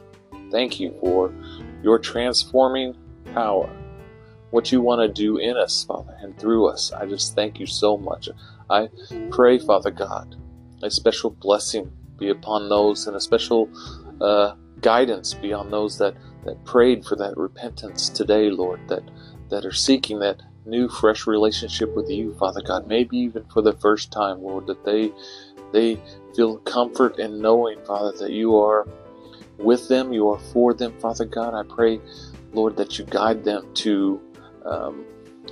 Thank 0.51 0.81
you 0.81 0.97
for 1.01 1.33
your 1.83 1.99
transforming 1.99 2.97
power, 3.35 3.69
what 4.51 4.73
you 4.73 4.81
want 4.81 5.01
to 5.03 5.13
do 5.13 5.37
in 5.39 5.57
us, 5.57 5.85
Father, 5.85 6.17
and 6.21 6.39
through 6.39 6.69
us. 6.69 6.93
I 6.93 7.07
just 7.07 7.35
thank 7.35 7.61
you 7.61 7.67
so 7.67 7.97
much. 7.97 8.29
I 8.71 8.89
pray, 9.31 9.59
Father 9.59 9.91
God, 9.91 10.37
a 10.83 10.91
special 10.91 11.31
blessing 11.31 11.91
be 12.19 12.31
upon 12.31 12.69
those 12.69 13.07
and 13.07 13.17
a 13.17 13.21
special 13.21 13.69
uh, 14.21 14.55
guidance 14.81 15.35
be 15.35 15.53
on 15.53 15.71
those 15.71 15.99
that, 15.99 16.15
that 16.45 16.65
prayed 16.65 17.05
for 17.05 17.17
that 17.17 17.37
repentance 17.37 18.09
today, 18.09 18.51
Lord, 18.51 18.81
that, 18.89 19.03
that 19.51 19.65
are 19.65 19.73
seeking 19.73 20.19
that 20.21 20.41
new, 20.65 20.89
fresh 20.89 21.27
relationship 21.27 21.95
with 21.95 22.11
you, 22.11 22.35
Father 22.35 22.61
God, 22.61 22.87
maybe 22.87 23.17
even 23.19 23.45
for 23.53 23.63
the 23.63 23.75
first 23.75 24.11
time, 24.11 24.43
Lord, 24.43 24.67
that 24.67 24.85
they 24.85 25.13
they 25.73 26.01
feel 26.35 26.59
comfort 26.59 27.19
in 27.19 27.41
knowing, 27.41 27.85
Father, 27.85 28.17
that 28.19 28.31
you 28.31 28.57
are 28.57 28.87
with 29.59 29.89
them, 29.89 30.13
you 30.13 30.29
are 30.31 30.39
for 30.39 30.73
them, 30.73 30.99
Father 31.01 31.25
God. 31.25 31.55
I 31.55 31.63
pray, 31.65 32.01
Lord, 32.53 32.77
that 32.77 32.99
you 32.99 33.05
guide 33.05 33.45
them 33.45 33.73
to 33.75 34.21
um, 34.65 35.05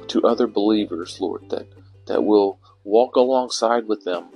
to 0.08 0.22
other 0.22 0.46
believers, 0.46 1.20
Lord, 1.20 1.48
that 1.50 1.66
that 2.06 2.24
will 2.24 2.60
walk 2.84 3.16
alongside 3.16 3.86
with 3.88 4.04
them 4.04 4.28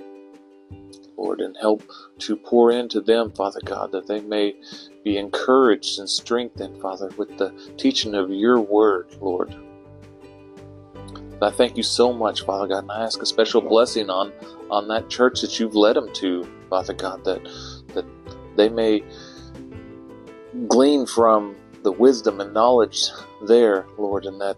Lord, 1.19 1.41
and 1.41 1.55
help 1.59 1.83
to 2.19 2.37
pour 2.37 2.71
into 2.71 3.01
them, 3.01 3.31
Father 3.31 3.59
God, 3.63 3.91
that 3.91 4.07
they 4.07 4.21
may 4.21 4.55
be 5.03 5.17
encouraged 5.17 5.99
and 5.99 6.09
strengthened, 6.09 6.81
Father, 6.81 7.09
with 7.17 7.37
the 7.37 7.53
teaching 7.77 8.15
of 8.15 8.29
your 8.31 8.59
word, 8.61 9.07
Lord. 9.19 9.53
I 11.41 11.51
thank 11.51 11.77
you 11.77 11.83
so 11.83 12.11
much, 12.11 12.43
Father 12.43 12.67
God, 12.67 12.83
and 12.83 12.91
I 12.91 13.03
ask 13.03 13.21
a 13.21 13.25
special 13.25 13.61
blessing 13.61 14.09
on 14.09 14.33
on 14.69 14.87
that 14.89 15.09
church 15.09 15.41
that 15.41 15.59
you've 15.59 15.75
led 15.75 15.95
them 15.95 16.11
to, 16.13 16.45
Father 16.69 16.93
God, 16.93 17.23
that 17.23 17.43
that 17.93 18.05
they 18.55 18.69
may 18.69 19.03
glean 20.67 21.05
from 21.05 21.55
the 21.83 21.91
wisdom 21.91 22.41
and 22.41 22.53
knowledge 22.53 23.03
there, 23.47 23.85
Lord, 23.97 24.25
and 24.25 24.39
that 24.41 24.57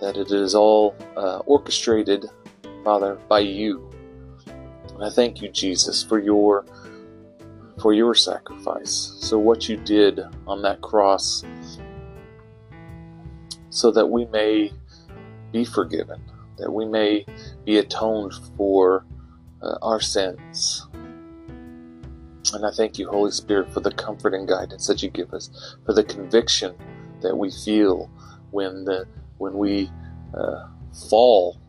that 0.00 0.16
it 0.16 0.30
is 0.30 0.54
all 0.54 0.96
uh, 1.16 1.38
orchestrated, 1.46 2.26
Father, 2.84 3.18
by 3.28 3.40
you. 3.40 3.85
I 5.02 5.10
thank 5.10 5.42
you, 5.42 5.48
Jesus, 5.48 6.02
for 6.02 6.18
your 6.18 6.64
for 7.80 7.92
your 7.92 8.14
sacrifice. 8.14 9.14
So 9.20 9.38
what 9.38 9.68
you 9.68 9.76
did 9.76 10.20
on 10.46 10.62
that 10.62 10.80
cross 10.80 11.44
so 13.68 13.90
that 13.90 14.06
we 14.06 14.24
may 14.26 14.72
be 15.52 15.64
forgiven, 15.64 16.22
that 16.56 16.72
we 16.72 16.86
may 16.86 17.26
be 17.64 17.76
atoned 17.76 18.32
for 18.56 19.04
uh, 19.62 19.76
our 19.82 20.00
sins. 20.00 20.86
And 22.54 22.64
I 22.64 22.70
thank 22.70 22.98
you, 22.98 23.08
Holy 23.08 23.32
Spirit, 23.32 23.72
for 23.74 23.80
the 23.80 23.90
comfort 23.90 24.32
and 24.32 24.48
guidance 24.48 24.86
that 24.86 25.02
you 25.02 25.10
give 25.10 25.34
us, 25.34 25.76
for 25.84 25.92
the 25.92 26.04
conviction 26.04 26.74
that 27.20 27.36
we 27.36 27.50
feel 27.50 28.10
when 28.50 28.84
the 28.84 29.06
when 29.38 29.58
we 29.58 29.90
uh, 30.32 30.68
fall 31.10 31.60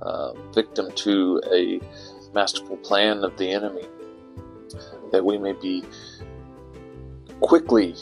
uh, 0.00 0.32
victim 0.52 0.90
to 0.92 1.40
a 1.52 1.80
masterful 2.36 2.76
plan 2.76 3.24
of 3.24 3.36
the 3.38 3.50
enemy, 3.50 3.86
that 5.10 5.24
we 5.24 5.38
may 5.38 5.54
be 5.54 5.82
quickly 7.40 7.94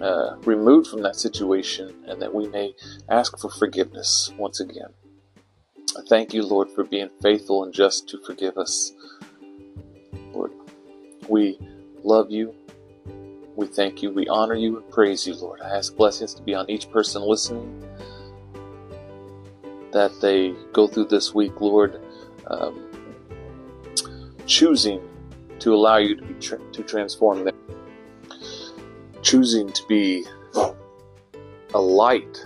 uh, 0.00 0.36
removed 0.44 0.88
from 0.88 1.02
that 1.02 1.16
situation 1.16 1.94
and 2.08 2.20
that 2.22 2.34
we 2.34 2.48
may 2.48 2.74
ask 3.08 3.38
for 3.38 3.50
forgiveness 3.50 4.32
once 4.38 4.60
again. 4.60 4.88
I 5.96 6.00
thank 6.08 6.32
you, 6.32 6.42
Lord, 6.42 6.70
for 6.70 6.84
being 6.84 7.10
faithful 7.20 7.64
and 7.64 7.72
just 7.72 8.08
to 8.08 8.18
forgive 8.26 8.56
us. 8.56 8.92
Lord, 10.32 10.52
we 11.28 11.58
love 12.02 12.30
you. 12.30 12.54
We 13.54 13.66
thank 13.66 14.02
you. 14.02 14.10
We 14.10 14.26
honor 14.28 14.54
you 14.54 14.78
and 14.78 14.90
praise 14.90 15.26
you, 15.26 15.34
Lord. 15.34 15.60
I 15.60 15.76
ask 15.76 15.94
blessings 15.94 16.32
to 16.34 16.42
be 16.42 16.54
on 16.54 16.70
each 16.70 16.90
person 16.90 17.20
listening, 17.20 17.84
that 19.92 20.12
they 20.22 20.54
go 20.72 20.86
through 20.86 21.08
this 21.08 21.34
week, 21.34 21.60
Lord, 21.60 22.00
um, 22.46 22.91
choosing 24.52 25.00
to 25.58 25.74
allow 25.74 25.96
you 25.96 26.14
to 26.14 26.22
be 26.22 26.34
tra- 26.34 26.60
to 26.72 26.82
transform 26.82 27.42
them, 27.42 27.56
choosing 29.22 29.72
to 29.72 29.82
be 29.88 30.26
a 31.72 31.80
light 31.80 32.44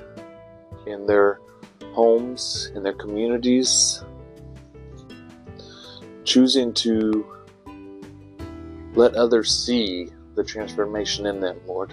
in 0.87 1.05
their 1.05 1.41
homes, 1.95 2.71
in 2.77 2.85
their 2.85 2.93
communities, 2.93 4.05
choosing 6.23 6.73
to 6.73 7.27
let 8.95 9.17
others 9.17 9.51
see 9.51 10.09
the 10.37 10.45
transformation 10.45 11.27
in 11.27 11.41
them, 11.41 11.61
Lord. 11.67 11.93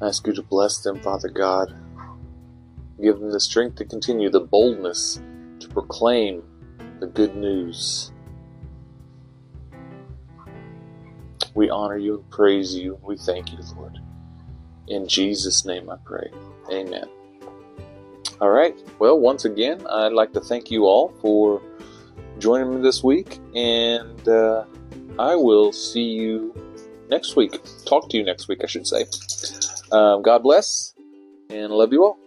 I 0.00 0.06
ask 0.06 0.26
you 0.26 0.32
to 0.32 0.42
bless 0.42 0.78
them, 0.78 1.00
Father 1.00 1.28
God. 1.28 1.74
Give 2.98 3.20
them 3.20 3.30
the 3.30 3.40
strength 3.40 3.76
to 3.76 3.84
continue, 3.84 4.30
the 4.30 4.40
boldness 4.40 5.20
proclaim 5.76 6.42
the 7.00 7.06
good 7.06 7.36
news. 7.36 8.10
We 11.54 11.68
honor 11.68 11.98
you 11.98 12.14
and 12.14 12.30
praise 12.30 12.74
you. 12.74 12.98
We 13.02 13.18
thank 13.18 13.52
you, 13.52 13.58
Lord. 13.76 13.98
In 14.88 15.06
Jesus' 15.06 15.66
name 15.66 15.90
I 15.90 15.96
pray. 16.02 16.30
Amen. 16.72 17.04
All 18.40 18.48
right. 18.48 18.74
Well, 18.98 19.20
once 19.20 19.44
again, 19.44 19.86
I'd 19.86 20.14
like 20.14 20.32
to 20.32 20.40
thank 20.40 20.70
you 20.70 20.84
all 20.84 21.12
for 21.20 21.60
joining 22.38 22.74
me 22.74 22.80
this 22.80 23.04
week, 23.04 23.38
and 23.54 24.26
uh, 24.26 24.64
I 25.18 25.36
will 25.36 25.74
see 25.74 26.04
you 26.04 26.54
next 27.10 27.36
week. 27.36 27.60
Talk 27.84 28.08
to 28.08 28.16
you 28.16 28.24
next 28.24 28.48
week, 28.48 28.60
I 28.64 28.66
should 28.66 28.86
say. 28.86 29.04
Um, 29.92 30.22
God 30.22 30.42
bless, 30.42 30.94
and 31.50 31.70
love 31.70 31.92
you 31.92 32.02
all. 32.02 32.25